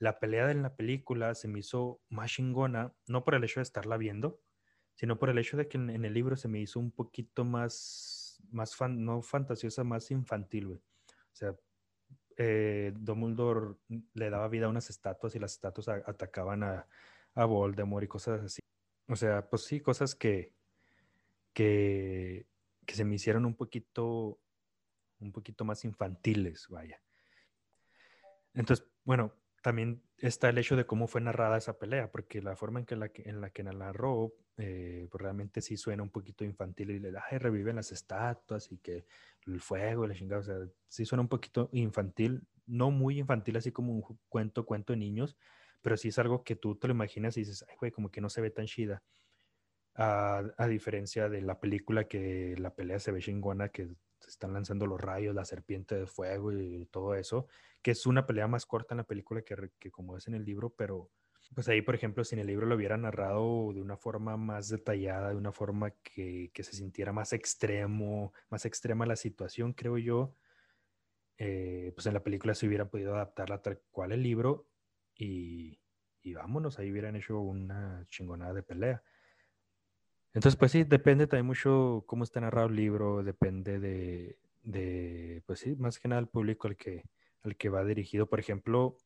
la 0.00 0.18
pelea 0.18 0.50
en 0.50 0.62
la 0.62 0.74
película 0.74 1.34
se 1.34 1.46
me 1.46 1.58
hizo 1.60 2.00
más 2.08 2.32
chingona, 2.32 2.94
no 3.06 3.22
por 3.22 3.34
el 3.34 3.44
hecho 3.44 3.60
de 3.60 3.64
estarla 3.64 3.98
viendo, 3.98 4.40
sino 4.94 5.18
por 5.18 5.28
el 5.28 5.38
hecho 5.38 5.58
de 5.58 5.68
que 5.68 5.76
en, 5.76 6.04
el 6.04 6.14
libro 6.14 6.36
se 6.36 6.48
me 6.48 6.58
hizo 6.58 6.80
un 6.80 6.90
poquito 6.90 7.44
más, 7.44 8.42
más 8.50 8.74
fan, 8.74 9.04
no 9.04 9.20
fantasiosa, 9.20 9.84
más 9.84 10.10
infantil, 10.10 10.68
güey. 10.68 10.78
O 10.78 11.34
sea, 11.34 11.54
eh, 12.38 12.92
Dumbledore 12.96 13.76
le 14.14 14.30
daba 14.30 14.48
vida 14.48 14.66
a 14.66 14.70
unas 14.70 14.88
estatuas 14.88 15.34
y 15.34 15.38
las 15.38 15.52
estatuas 15.52 15.88
atacaban 16.06 16.62
a, 16.62 16.88
a, 17.34 17.44
Voldemort 17.44 18.04
y 18.04 18.08
cosas 18.08 18.40
así. 18.40 18.60
O 19.06 19.16
sea, 19.16 19.50
pues 19.50 19.64
sí, 19.64 19.80
cosas 19.80 20.14
que, 20.14 20.54
que, 21.52 22.46
que 22.86 22.94
se 22.94 23.04
me 23.04 23.16
hicieron 23.16 23.44
un 23.44 23.54
poquito, 23.54 24.40
un 25.18 25.30
poquito 25.30 25.66
más 25.66 25.84
infantiles, 25.84 26.68
vaya. 26.70 27.02
Entonces, 28.54 28.86
bueno, 29.04 29.34
también 29.60 30.02
está 30.16 30.48
el 30.48 30.58
hecho 30.58 30.76
de 30.76 30.86
cómo 30.86 31.06
fue 31.06 31.20
narrada 31.20 31.58
esa 31.58 31.78
pelea, 31.78 32.10
porque 32.10 32.42
la 32.42 32.56
forma 32.56 32.80
en, 32.80 32.86
que 32.86 32.96
la, 32.96 33.10
en 33.14 33.40
la 33.40 33.50
que 33.50 33.62
narró, 33.62 34.34
eh, 34.56 35.06
pues 35.10 35.22
realmente 35.22 35.60
sí 35.60 35.76
suena 35.76 36.02
un 36.02 36.10
poquito 36.10 36.44
infantil 36.44 36.90
y 36.90 36.98
le 36.98 37.10
da, 37.12 37.24
reviven 37.30 37.76
las 37.76 37.92
estatuas 37.92 38.70
y 38.72 38.78
que 38.78 39.06
el 39.46 39.60
fuego 39.60 40.06
la 40.06 40.14
chingada, 40.14 40.40
o 40.40 40.44
sea, 40.44 40.56
sí 40.88 41.04
suena 41.04 41.22
un 41.22 41.28
poquito 41.28 41.68
infantil, 41.72 42.46
no 42.66 42.90
muy 42.90 43.18
infantil, 43.18 43.56
así 43.56 43.72
como 43.72 43.92
un 43.92 44.02
cuento, 44.28 44.64
cuento 44.64 44.92
de 44.92 44.98
niños, 44.98 45.36
pero 45.82 45.96
sí 45.96 46.08
es 46.08 46.18
algo 46.18 46.44
que 46.44 46.56
tú 46.56 46.76
te 46.76 46.88
lo 46.88 46.94
imaginas 46.94 47.36
y 47.36 47.40
dices, 47.40 47.64
ay, 47.68 47.76
güey, 47.78 47.92
como 47.92 48.10
que 48.10 48.20
no 48.20 48.30
se 48.30 48.40
ve 48.40 48.50
tan 48.50 48.66
chida. 48.66 49.02
A, 49.94 50.42
a 50.56 50.68
diferencia 50.68 51.28
de 51.28 51.42
la 51.42 51.60
película 51.60 52.06
que 52.06 52.54
la 52.58 52.74
pelea 52.74 53.00
se 53.00 53.12
ve 53.12 53.20
chingona, 53.20 53.70
que 53.70 53.96
están 54.28 54.52
lanzando 54.52 54.86
los 54.86 55.00
rayos, 55.00 55.34
la 55.34 55.44
serpiente 55.44 55.94
de 55.94 56.06
fuego 56.06 56.52
y 56.52 56.86
todo 56.86 57.14
eso, 57.14 57.46
que 57.82 57.92
es 57.92 58.06
una 58.06 58.26
pelea 58.26 58.46
más 58.48 58.66
corta 58.66 58.94
en 58.94 58.98
la 58.98 59.04
película 59.04 59.42
que, 59.42 59.70
que 59.78 59.90
como 59.90 60.16
es 60.16 60.28
en 60.28 60.34
el 60.34 60.44
libro, 60.44 60.70
pero 60.70 61.10
pues 61.54 61.68
ahí, 61.68 61.82
por 61.82 61.94
ejemplo, 61.94 62.22
si 62.22 62.36
en 62.36 62.40
el 62.40 62.46
libro 62.46 62.66
lo 62.66 62.76
hubiera 62.76 62.96
narrado 62.96 63.72
de 63.72 63.80
una 63.80 63.96
forma 63.96 64.36
más 64.36 64.68
detallada, 64.68 65.30
de 65.30 65.36
una 65.36 65.52
forma 65.52 65.90
que, 66.02 66.50
que 66.54 66.62
se 66.62 66.74
sintiera 66.74 67.12
más 67.12 67.32
extremo, 67.32 68.32
más 68.50 68.66
extrema 68.66 69.04
la 69.04 69.16
situación, 69.16 69.72
creo 69.72 69.98
yo, 69.98 70.34
eh, 71.38 71.90
pues 71.94 72.06
en 72.06 72.14
la 72.14 72.22
película 72.22 72.54
se 72.54 72.66
hubiera 72.66 72.88
podido 72.88 73.14
adaptarla 73.14 73.62
tal 73.62 73.80
cual 73.90 74.12
el 74.12 74.22
libro 74.22 74.68
y, 75.16 75.80
y 76.22 76.34
vámonos, 76.34 76.78
ahí 76.78 76.92
hubieran 76.92 77.16
hecho 77.16 77.40
una 77.40 78.06
chingonada 78.10 78.52
de 78.52 78.62
pelea. 78.62 79.02
Entonces, 80.32 80.56
pues 80.58 80.72
sí, 80.72 80.84
depende 80.84 81.26
también 81.26 81.46
mucho 81.46 82.04
cómo 82.06 82.22
está 82.24 82.40
narrado 82.40 82.68
el 82.68 82.76
libro, 82.76 83.22
depende 83.24 83.80
de, 84.62 85.42
pues 85.46 85.60
sí, 85.60 85.74
más 85.76 85.98
que 85.98 86.08
nada 86.08 86.20
el 86.20 86.28
público 86.28 86.68
al 86.68 86.76
que, 86.76 87.04
al 87.42 87.56
que 87.56 87.68
va 87.68 87.84
dirigido. 87.84 88.28
Por 88.28 88.38
ejemplo, 88.38 88.96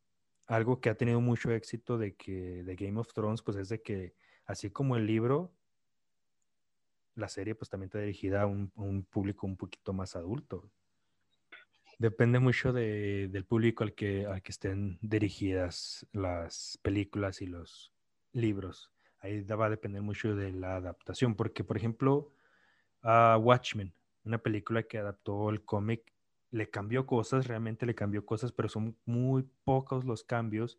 algo 0.46 0.80
que 0.80 0.90
ha 0.90 0.96
tenido 0.96 1.20
mucho 1.20 1.50
éxito 1.50 1.96
de 1.96 2.14
que 2.14 2.62
de 2.64 2.76
Game 2.76 3.00
of 3.00 3.12
Thrones, 3.14 3.42
pues 3.42 3.56
es 3.56 3.70
de 3.70 3.80
que 3.80 4.14
así 4.44 4.70
como 4.70 4.96
el 4.96 5.06
libro, 5.06 5.52
la 7.14 7.28
serie 7.28 7.54
pues 7.54 7.70
también 7.70 7.86
está 7.86 8.00
dirigida 8.00 8.42
a 8.42 8.46
un, 8.46 9.06
público 9.10 9.46
un 9.46 9.56
poquito 9.56 9.94
más 9.94 10.16
adulto. 10.16 10.70
Depende 11.98 12.38
mucho 12.38 12.72
de, 12.72 13.28
del 13.30 13.46
público 13.46 13.84
al 13.84 13.94
que, 13.94 14.26
al 14.26 14.42
que 14.42 14.50
estén 14.50 14.98
dirigidas 15.00 16.06
las 16.12 16.78
películas 16.82 17.40
y 17.40 17.46
los 17.46 17.94
libros. 18.32 18.93
Ahí 19.24 19.42
va 19.42 19.66
a 19.66 19.70
depender 19.70 20.02
mucho 20.02 20.36
de 20.36 20.52
la 20.52 20.76
adaptación, 20.76 21.34
porque 21.34 21.64
por 21.64 21.78
ejemplo, 21.78 22.30
a 23.00 23.38
Watchmen, 23.38 23.94
una 24.22 24.36
película 24.36 24.82
que 24.82 24.98
adaptó 24.98 25.48
el 25.48 25.64
cómic, 25.64 26.12
le 26.50 26.68
cambió 26.68 27.06
cosas, 27.06 27.46
realmente 27.46 27.86
le 27.86 27.94
cambió 27.94 28.26
cosas, 28.26 28.52
pero 28.52 28.68
son 28.68 28.98
muy 29.06 29.48
pocos 29.64 30.04
los 30.04 30.24
cambios 30.24 30.78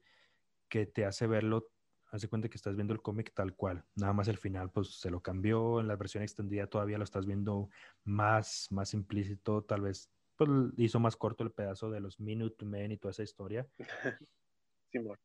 que 0.69 0.85
te 0.85 1.05
hace 1.05 1.25
verlo, 1.25 1.71
hace 2.11 2.27
cuenta 2.27 2.47
que 2.47 2.57
estás 2.57 2.75
viendo 2.75 2.93
el 2.93 3.01
cómic 3.01 3.33
tal 3.33 3.55
cual. 3.55 3.83
Nada 3.95 4.13
más 4.13 4.27
el 4.27 4.37
final, 4.37 4.69
pues 4.69 4.99
se 4.99 5.09
lo 5.09 5.21
cambió, 5.21 5.79
en 5.79 5.87
la 5.87 5.95
versión 5.95 6.21
extendida 6.21 6.67
todavía 6.67 6.99
lo 6.99 7.03
estás 7.03 7.25
viendo 7.25 7.71
más, 8.03 8.67
más 8.69 8.93
implícito, 8.93 9.63
tal 9.63 9.81
vez 9.81 10.11
pues, 10.35 10.47
hizo 10.77 10.99
más 10.99 11.15
corto 11.15 11.43
el 11.43 11.51
pedazo 11.51 11.89
de 11.89 11.99
los 11.99 12.19
Minutemen 12.19 12.91
y 12.91 12.97
toda 12.97 13.09
esa 13.09 13.23
historia. 13.23 13.67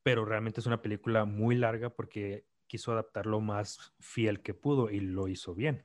pero 0.02 0.24
realmente 0.24 0.61
es 0.61 0.66
una 0.66 0.83
película 0.83 1.26
muy 1.26 1.54
larga 1.54 1.90
porque 1.90 2.46
quiso 2.70 2.92
adaptar 2.92 3.26
lo 3.26 3.40
más 3.40 3.92
fiel 3.98 4.42
que 4.42 4.54
pudo 4.54 4.90
y 4.90 5.00
lo 5.00 5.26
hizo 5.26 5.56
bien. 5.56 5.85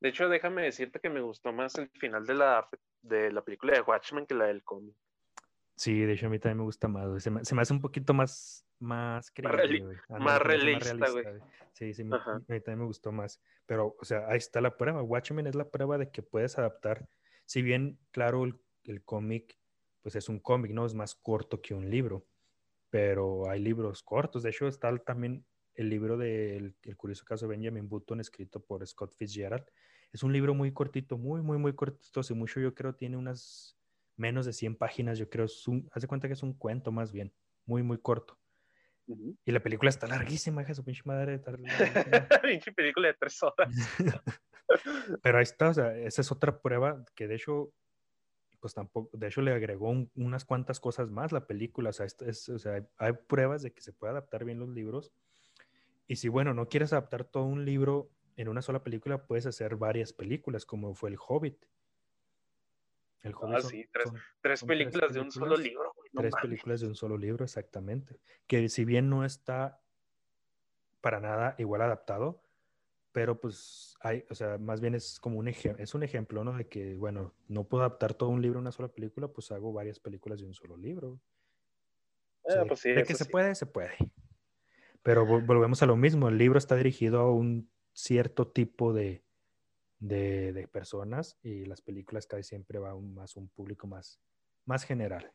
De 0.00 0.08
hecho, 0.08 0.28
déjame 0.28 0.62
decirte 0.62 0.98
que 0.98 1.08
me 1.08 1.20
gustó 1.20 1.52
más 1.52 1.76
el 1.76 1.88
final 1.90 2.26
de 2.26 2.34
la, 2.34 2.68
de 3.02 3.30
la 3.30 3.42
película 3.42 3.74
de 3.74 3.82
Watchmen 3.82 4.26
que 4.26 4.34
la 4.34 4.46
del 4.46 4.64
cómic. 4.64 4.96
Sí, 5.76 6.00
de 6.00 6.14
hecho 6.14 6.26
a 6.26 6.28
mí 6.28 6.40
también 6.40 6.58
me 6.58 6.64
gusta 6.64 6.88
más. 6.88 7.22
Se 7.22 7.30
me, 7.30 7.44
se 7.44 7.54
me 7.54 7.62
hace 7.62 7.72
un 7.72 7.80
poquito 7.80 8.12
más 8.14 8.66
más 8.78 9.30
creíble, 9.30 9.96
más, 10.08 10.42
realista, 10.42 11.10
güey. 11.10 11.24
Sí, 11.72 11.94
sí, 11.94 12.02
a 12.02 12.04
mí 12.48 12.60
también 12.60 12.80
me 12.80 12.84
gustó 12.84 13.12
más. 13.12 13.40
Pero, 13.64 13.96
o 13.98 14.04
sea, 14.04 14.26
ahí 14.28 14.38
está 14.38 14.60
la 14.60 14.76
prueba. 14.76 15.02
Watchmen 15.02 15.46
es 15.46 15.54
la 15.54 15.68
prueba 15.68 15.96
de 15.98 16.10
que 16.10 16.22
puedes 16.22 16.58
adaptar. 16.58 17.08
Si 17.46 17.62
bien, 17.62 17.98
claro, 18.10 18.44
el, 18.44 18.60
el 18.84 19.02
cómic, 19.02 19.56
pues 20.02 20.16
es 20.16 20.28
un 20.28 20.40
cómic, 20.40 20.72
¿no? 20.72 20.84
Es 20.84 20.94
más 20.94 21.14
corto 21.14 21.62
que 21.62 21.74
un 21.74 21.88
libro. 21.88 22.26
Pero 22.90 23.48
hay 23.48 23.60
libros 23.60 24.02
cortos. 24.02 24.42
De 24.42 24.50
hecho, 24.50 24.68
está 24.68 24.94
también 24.98 25.44
el 25.76 25.88
libro 25.90 26.16
del 26.16 26.74
El 26.82 26.96
curioso 26.96 27.24
caso 27.24 27.46
de 27.46 27.56
Benjamin 27.56 27.88
Button, 27.88 28.20
escrito 28.20 28.60
por 28.60 28.86
Scott 28.86 29.14
Fitzgerald. 29.14 29.64
Es 30.12 30.22
un 30.22 30.32
libro 30.32 30.54
muy 30.54 30.72
cortito, 30.72 31.18
muy, 31.18 31.42
muy, 31.42 31.58
muy 31.58 31.74
cortito. 31.74 32.20
Hace 32.20 32.34
mucho 32.34 32.60
yo 32.60 32.74
creo 32.74 32.94
tiene 32.94 33.16
unas 33.16 33.78
menos 34.16 34.46
de 34.46 34.52
100 34.52 34.76
páginas. 34.76 35.18
Yo 35.18 35.28
creo, 35.28 35.44
es 35.44 35.66
un, 35.68 35.88
hace 35.92 36.06
cuenta 36.06 36.28
que 36.28 36.34
es 36.34 36.42
un 36.42 36.54
cuento 36.54 36.92
más 36.92 37.12
bien, 37.12 37.32
muy, 37.64 37.82
muy 37.82 37.98
corto. 37.98 38.38
Y 39.06 39.52
la 39.52 39.60
película 39.60 39.88
está 39.88 40.06
larguísima, 40.06 40.62
hija 40.62 40.74
su 40.74 40.84
pinche 40.84 41.02
madre. 41.04 41.38
pinche 42.42 42.72
película 42.72 43.08
de 43.08 43.14
tres 43.14 43.40
horas. 43.42 43.68
Pero 45.22 45.38
ahí 45.38 45.44
está, 45.44 45.68
o 45.68 45.74
sea, 45.74 45.96
esa 45.96 46.22
es 46.22 46.32
otra 46.32 46.60
prueba 46.60 47.04
que 47.14 47.28
de 47.28 47.36
hecho 47.36 47.72
pues 48.60 48.74
tampoco, 48.74 49.16
de 49.16 49.28
hecho 49.28 49.42
le 49.42 49.52
agregó 49.52 49.92
unas 50.14 50.44
cuantas 50.44 50.80
cosas 50.80 51.10
más 51.10 51.30
la 51.30 51.46
película, 51.46 51.90
o 51.90 51.92
sea, 51.92 52.06
o 52.06 52.58
sea, 52.58 52.84
hay 52.98 53.12
pruebas 53.28 53.62
de 53.62 53.72
que 53.72 53.80
se 53.80 53.92
puede 53.92 54.10
adaptar 54.10 54.44
bien 54.44 54.58
los 54.58 54.68
libros. 54.68 55.12
Y 56.06 56.16
si, 56.16 56.28
bueno, 56.28 56.54
no 56.54 56.68
quieres 56.68 56.92
adaptar 56.92 57.24
todo 57.24 57.44
un 57.44 57.64
libro 57.64 58.10
en 58.36 58.48
una 58.48 58.62
sola 58.62 58.82
película, 58.82 59.26
puedes 59.26 59.46
hacer 59.46 59.76
varias 59.76 60.12
películas, 60.12 60.64
como 60.64 60.94
fue 60.94 61.10
El 61.10 61.16
Hobbit. 61.18 61.64
El 63.22 63.34
Hobbit 63.34 63.56
ah, 63.56 63.60
sí, 63.62 63.84
tres, 64.40 64.62
películas 64.64 65.14
de 65.14 65.20
un 65.20 65.32
solo 65.32 65.56
libro. 65.56 65.92
tres 66.14 66.34
películas 66.40 66.80
de 66.80 66.86
un 66.86 66.94
solo 66.94 67.16
libro, 67.16 67.44
exactamente. 67.44 68.20
Que 68.46 68.68
si 68.68 68.84
bien 68.84 69.10
no 69.10 69.24
está 69.24 69.80
para 71.00 71.18
nada 71.20 71.54
igual 71.58 71.82
adaptado, 71.82 72.42
pero 73.12 73.40
pues 73.40 73.96
hay, 74.00 74.24
o 74.28 74.34
sea, 74.34 74.58
más 74.58 74.80
bien 74.80 74.94
es 74.94 75.18
como 75.18 75.38
un 75.38 75.48
ejemplo, 75.48 75.82
es 75.82 75.94
un 75.94 76.02
ejemplo, 76.02 76.44
¿no? 76.44 76.52
De 76.52 76.68
que, 76.68 76.94
bueno, 76.96 77.34
no 77.48 77.64
puedo 77.64 77.82
adaptar 77.82 78.12
todo 78.12 78.28
un 78.28 78.42
libro 78.42 78.58
a 78.58 78.60
una 78.60 78.72
sola 78.72 78.88
película, 78.88 79.28
pues 79.28 79.50
hago 79.50 79.72
varias 79.72 79.98
películas 79.98 80.40
de 80.40 80.46
un 80.46 80.54
solo 80.54 80.76
libro. 80.76 81.18
Ah, 82.48 82.64
pues 82.68 82.82
de 82.82 83.02
que 83.04 83.14
se 83.14 83.24
puede, 83.24 83.54
se 83.54 83.66
puede. 83.66 83.96
Pero 85.06 85.24
volvemos 85.24 85.80
a 85.84 85.86
lo 85.86 85.94
mismo, 85.94 86.28
el 86.28 86.36
libro 86.36 86.58
está 86.58 86.74
dirigido 86.74 87.20
a 87.20 87.30
un 87.30 87.70
cierto 87.92 88.48
tipo 88.48 88.92
de, 88.92 89.22
de, 90.00 90.66
personas 90.72 91.38
y 91.44 91.64
las 91.64 91.80
películas 91.80 92.26
casi 92.26 92.42
siempre 92.42 92.80
va 92.80 92.90
a 92.90 92.94
un, 92.96 93.14
más 93.14 93.36
un 93.36 93.48
público 93.48 93.86
más, 93.86 94.20
más 94.64 94.82
general. 94.82 95.30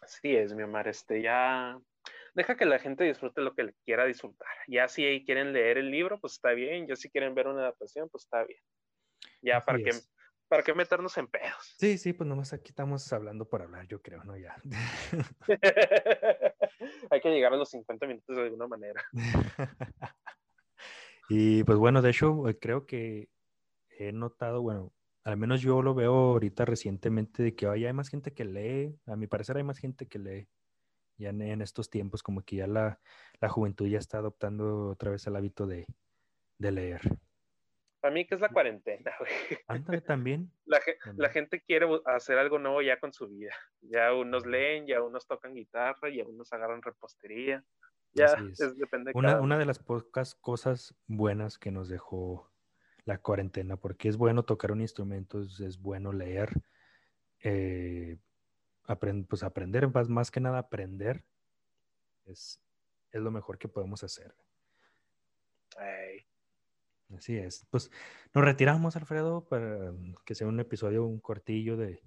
Así 0.00 0.34
es, 0.34 0.54
mi 0.54 0.62
amor, 0.62 0.88
este 0.88 1.20
ya 1.20 1.78
deja 2.32 2.56
que 2.56 2.64
la 2.64 2.78
gente 2.78 3.04
disfrute 3.04 3.42
lo 3.42 3.54
que 3.54 3.64
le 3.64 3.74
quiera 3.84 4.06
disfrutar. 4.06 4.48
Ya 4.66 4.88
si 4.88 5.22
quieren 5.26 5.52
leer 5.52 5.76
el 5.76 5.90
libro, 5.90 6.18
pues 6.18 6.32
está 6.32 6.52
bien. 6.52 6.86
Ya 6.86 6.96
si 6.96 7.10
quieren 7.10 7.34
ver 7.34 7.46
una 7.46 7.60
adaptación, 7.60 8.08
pues 8.08 8.24
está 8.24 8.42
bien. 8.44 8.62
Ya 9.42 9.60
para 9.60 9.76
que, 9.76 9.90
para 10.48 10.62
que 10.62 10.72
meternos 10.72 11.18
en 11.18 11.26
pedos. 11.26 11.74
Sí, 11.78 11.98
sí, 11.98 12.14
pues 12.14 12.26
nomás 12.26 12.54
aquí 12.54 12.70
estamos 12.70 13.12
hablando 13.12 13.46
por 13.46 13.60
hablar, 13.60 13.86
yo 13.86 14.00
creo, 14.00 14.24
¿no? 14.24 14.38
Ya. 14.38 14.56
Hay 17.10 17.20
que 17.20 17.30
llegar 17.30 17.52
a 17.52 17.56
los 17.56 17.70
50 17.70 18.06
minutos 18.06 18.36
de 18.36 18.42
alguna 18.42 18.66
manera. 18.66 19.02
y 21.28 21.64
pues 21.64 21.78
bueno, 21.78 22.02
de 22.02 22.10
hecho, 22.10 22.48
eh, 22.48 22.58
creo 22.58 22.86
que 22.86 23.28
he 23.90 24.12
notado, 24.12 24.62
bueno, 24.62 24.92
al 25.24 25.36
menos 25.36 25.60
yo 25.60 25.82
lo 25.82 25.94
veo 25.94 26.12
ahorita 26.12 26.64
recientemente 26.64 27.42
de 27.42 27.54
que 27.54 27.66
hoy 27.66 27.84
hay 27.84 27.92
más 27.92 28.08
gente 28.08 28.32
que 28.32 28.44
lee. 28.44 28.98
A 29.06 29.16
mi 29.16 29.26
parecer 29.26 29.56
hay 29.56 29.64
más 29.64 29.78
gente 29.78 30.06
que 30.06 30.18
lee 30.18 30.48
ya 31.20 31.28
en, 31.28 31.60
estos 31.60 31.90
tiempos, 31.90 32.22
como 32.22 32.42
que 32.42 32.56
ya 32.56 32.66
la, 32.66 32.98
juventud 33.48 33.86
ya 33.86 33.98
está 33.98 34.18
adoptando 34.18 34.88
otra 34.88 35.10
vez 35.10 35.26
el 35.26 35.36
hábito 35.36 35.66
de, 35.66 35.86
leer. 36.58 37.02
Para 38.00 38.14
mí 38.14 38.26
que 38.26 38.34
es 38.34 38.40
la 38.40 38.48
cuarentena, 38.48 39.12
güey. 39.18 40.00
también. 40.00 40.50
La, 40.64 41.28
gente 41.28 41.60
quiere 41.62 41.86
hacer 42.06 42.38
algo 42.38 42.58
nuevo 42.58 42.80
ya 42.80 42.98
con 42.98 43.12
su 43.12 43.28
vida. 43.28 43.54
Ya 43.82 44.14
unos 44.14 44.46
leen, 44.46 44.86
ya 44.86 45.02
unos 45.02 45.26
tocan 45.26 45.54
guitarra, 45.54 46.08
ya 46.08 46.24
unos 46.24 46.52
agarran 46.52 46.82
repostería. 46.82 47.62
Ya 48.12 48.34
depende 48.76 49.12
una, 49.14 49.40
una 49.40 49.56
de 49.56 49.66
las 49.66 49.78
pocas 49.78 50.34
cosas 50.34 50.96
buenas 51.06 51.58
que 51.58 51.70
nos 51.70 51.88
dejó 51.88 52.50
la 53.04 53.18
cuarentena, 53.18 53.76
porque 53.76 54.08
es 54.08 54.16
bueno 54.16 54.44
tocar 54.44 54.72
un 54.72 54.80
instrumento, 54.80 55.40
es, 55.40 55.78
bueno 55.78 56.12
leer, 56.12 56.50
eh, 57.42 58.18
pues 59.28 59.42
aprender, 59.42 59.88
más, 59.92 60.08
más 60.08 60.30
que 60.30 60.40
nada 60.40 60.58
aprender, 60.58 61.24
es, 62.24 62.60
es 63.12 63.20
lo 63.20 63.30
mejor 63.30 63.58
que 63.58 63.68
podemos 63.68 64.02
hacer. 64.02 64.34
Así 67.16 67.36
es. 67.36 67.66
Pues 67.70 67.90
nos 68.34 68.44
retiramos, 68.44 68.96
Alfredo, 68.96 69.44
para 69.48 69.92
que 70.24 70.34
sea 70.34 70.46
un 70.46 70.60
episodio, 70.60 71.04
un 71.04 71.20
cortillo 71.20 71.76
de 71.76 72.02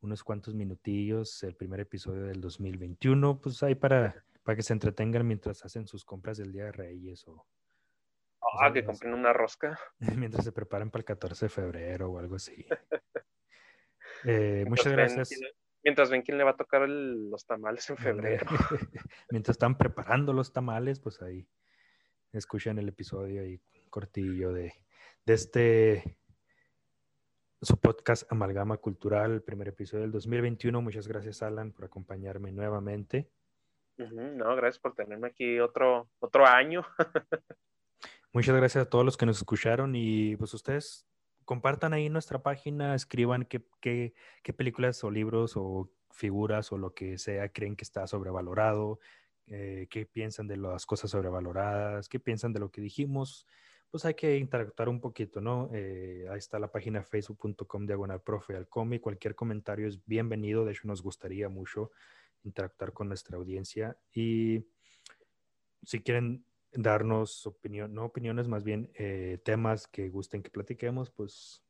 unos 0.00 0.24
cuantos 0.24 0.54
minutillos, 0.54 1.42
el 1.44 1.54
primer 1.54 1.80
episodio 1.80 2.24
del 2.24 2.40
2021, 2.40 3.40
pues 3.40 3.62
ahí 3.62 3.74
para, 3.74 4.24
para 4.42 4.56
que 4.56 4.62
se 4.62 4.72
entretengan 4.72 5.26
mientras 5.26 5.64
hacen 5.64 5.86
sus 5.86 6.04
compras 6.04 6.38
del 6.38 6.52
Día 6.52 6.64
de 6.64 6.72
Reyes 6.72 7.26
o... 7.28 7.46
Ah, 8.60 8.72
que 8.72 8.84
compren 8.84 9.14
una 9.14 9.32
rosca. 9.32 9.78
Mientras 10.18 10.44
se 10.44 10.52
preparan 10.52 10.90
para 10.90 11.00
el 11.00 11.04
14 11.06 11.46
de 11.46 11.48
febrero 11.48 12.10
o 12.10 12.18
algo 12.18 12.34
así. 12.36 12.66
Eh, 14.24 14.64
muchas 14.68 14.92
gracias. 14.92 15.30
Mientras 15.82 16.10
ven 16.10 16.22
quién 16.22 16.38
le 16.38 16.44
va 16.44 16.50
a 16.50 16.56
tocar 16.56 16.88
los 16.88 17.46
tamales 17.46 17.88
en 17.88 17.96
febrero. 17.96 18.46
Mientras 19.30 19.54
están 19.54 19.78
preparando 19.78 20.32
los 20.32 20.52
tamales, 20.52 21.00
pues 21.00 21.22
ahí 21.22 21.48
escuchan 22.32 22.78
el 22.78 22.88
episodio 22.88 23.42
ahí 23.42 23.60
cortillo 23.92 24.52
de, 24.52 24.72
de 25.26 25.34
este 25.34 26.18
su 27.60 27.78
podcast 27.78 28.24
Amalgama 28.32 28.78
Cultural, 28.78 29.30
el 29.30 29.42
primer 29.42 29.68
episodio 29.68 30.02
del 30.02 30.10
2021. 30.10 30.82
Muchas 30.82 31.06
gracias, 31.06 31.42
Alan, 31.42 31.70
por 31.70 31.84
acompañarme 31.84 32.50
nuevamente. 32.50 33.30
No, 33.98 34.56
gracias 34.56 34.80
por 34.80 34.94
tenerme 34.94 35.28
aquí 35.28 35.60
otro, 35.60 36.08
otro 36.18 36.44
año. 36.44 36.84
Muchas 38.32 38.56
gracias 38.56 38.86
a 38.86 38.90
todos 38.90 39.04
los 39.04 39.16
que 39.16 39.26
nos 39.26 39.36
escucharon 39.36 39.94
y 39.94 40.34
pues 40.36 40.54
ustedes 40.54 41.06
compartan 41.44 41.92
ahí 41.92 42.08
nuestra 42.08 42.42
página, 42.42 42.94
escriban 42.94 43.44
qué, 43.44 43.62
qué, 43.80 44.14
qué, 44.42 44.52
películas 44.52 45.04
o 45.04 45.10
libros 45.10 45.52
o 45.54 45.90
figuras 46.10 46.72
o 46.72 46.78
lo 46.78 46.94
que 46.94 47.18
sea 47.18 47.50
creen 47.50 47.76
que 47.76 47.84
está 47.84 48.06
sobrevalorado, 48.06 48.98
eh, 49.46 49.86
qué 49.90 50.06
piensan 50.06 50.48
de 50.48 50.56
las 50.56 50.86
cosas 50.86 51.10
sobrevaloradas, 51.10 52.08
qué 52.08 52.18
piensan 52.18 52.52
de 52.52 52.60
lo 52.60 52.70
que 52.70 52.80
dijimos. 52.80 53.46
Pues 53.92 54.06
hay 54.06 54.14
que 54.14 54.38
interactuar 54.38 54.88
un 54.88 55.02
poquito, 55.02 55.42
¿no? 55.42 55.68
Eh, 55.70 56.26
ahí 56.30 56.38
está 56.38 56.58
la 56.58 56.72
página 56.72 57.02
facebook.com 57.02 57.84
diagonal 57.84 58.22
profe 58.22 58.56
al 58.56 58.66
cómic. 58.66 59.02
Cualquier 59.02 59.34
comentario 59.34 59.86
es 59.86 60.02
bienvenido. 60.06 60.64
De 60.64 60.72
hecho, 60.72 60.88
nos 60.88 61.02
gustaría 61.02 61.50
mucho 61.50 61.90
interactuar 62.42 62.94
con 62.94 63.08
nuestra 63.08 63.36
audiencia. 63.36 63.98
Y 64.14 64.64
si 65.82 66.00
quieren 66.00 66.46
darnos 66.72 67.46
opinión, 67.46 67.92
no 67.92 68.06
opiniones, 68.06 68.48
más 68.48 68.64
bien 68.64 68.90
eh, 68.94 69.38
temas 69.44 69.86
que 69.86 70.08
gusten 70.08 70.42
que 70.42 70.48
platiquemos, 70.48 71.10
pues 71.10 71.62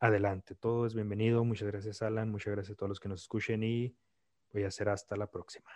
adelante, 0.00 0.54
todo 0.54 0.84
es 0.84 0.94
bienvenido. 0.94 1.44
Muchas 1.44 1.68
gracias, 1.68 2.02
Alan, 2.02 2.30
muchas 2.30 2.52
gracias 2.52 2.74
a 2.74 2.76
todos 2.76 2.90
los 2.90 3.00
que 3.00 3.08
nos 3.08 3.22
escuchen 3.22 3.62
y 3.62 3.96
voy 4.52 4.64
a 4.64 4.68
hacer 4.68 4.90
hasta 4.90 5.16
la 5.16 5.30
próxima. 5.30 5.70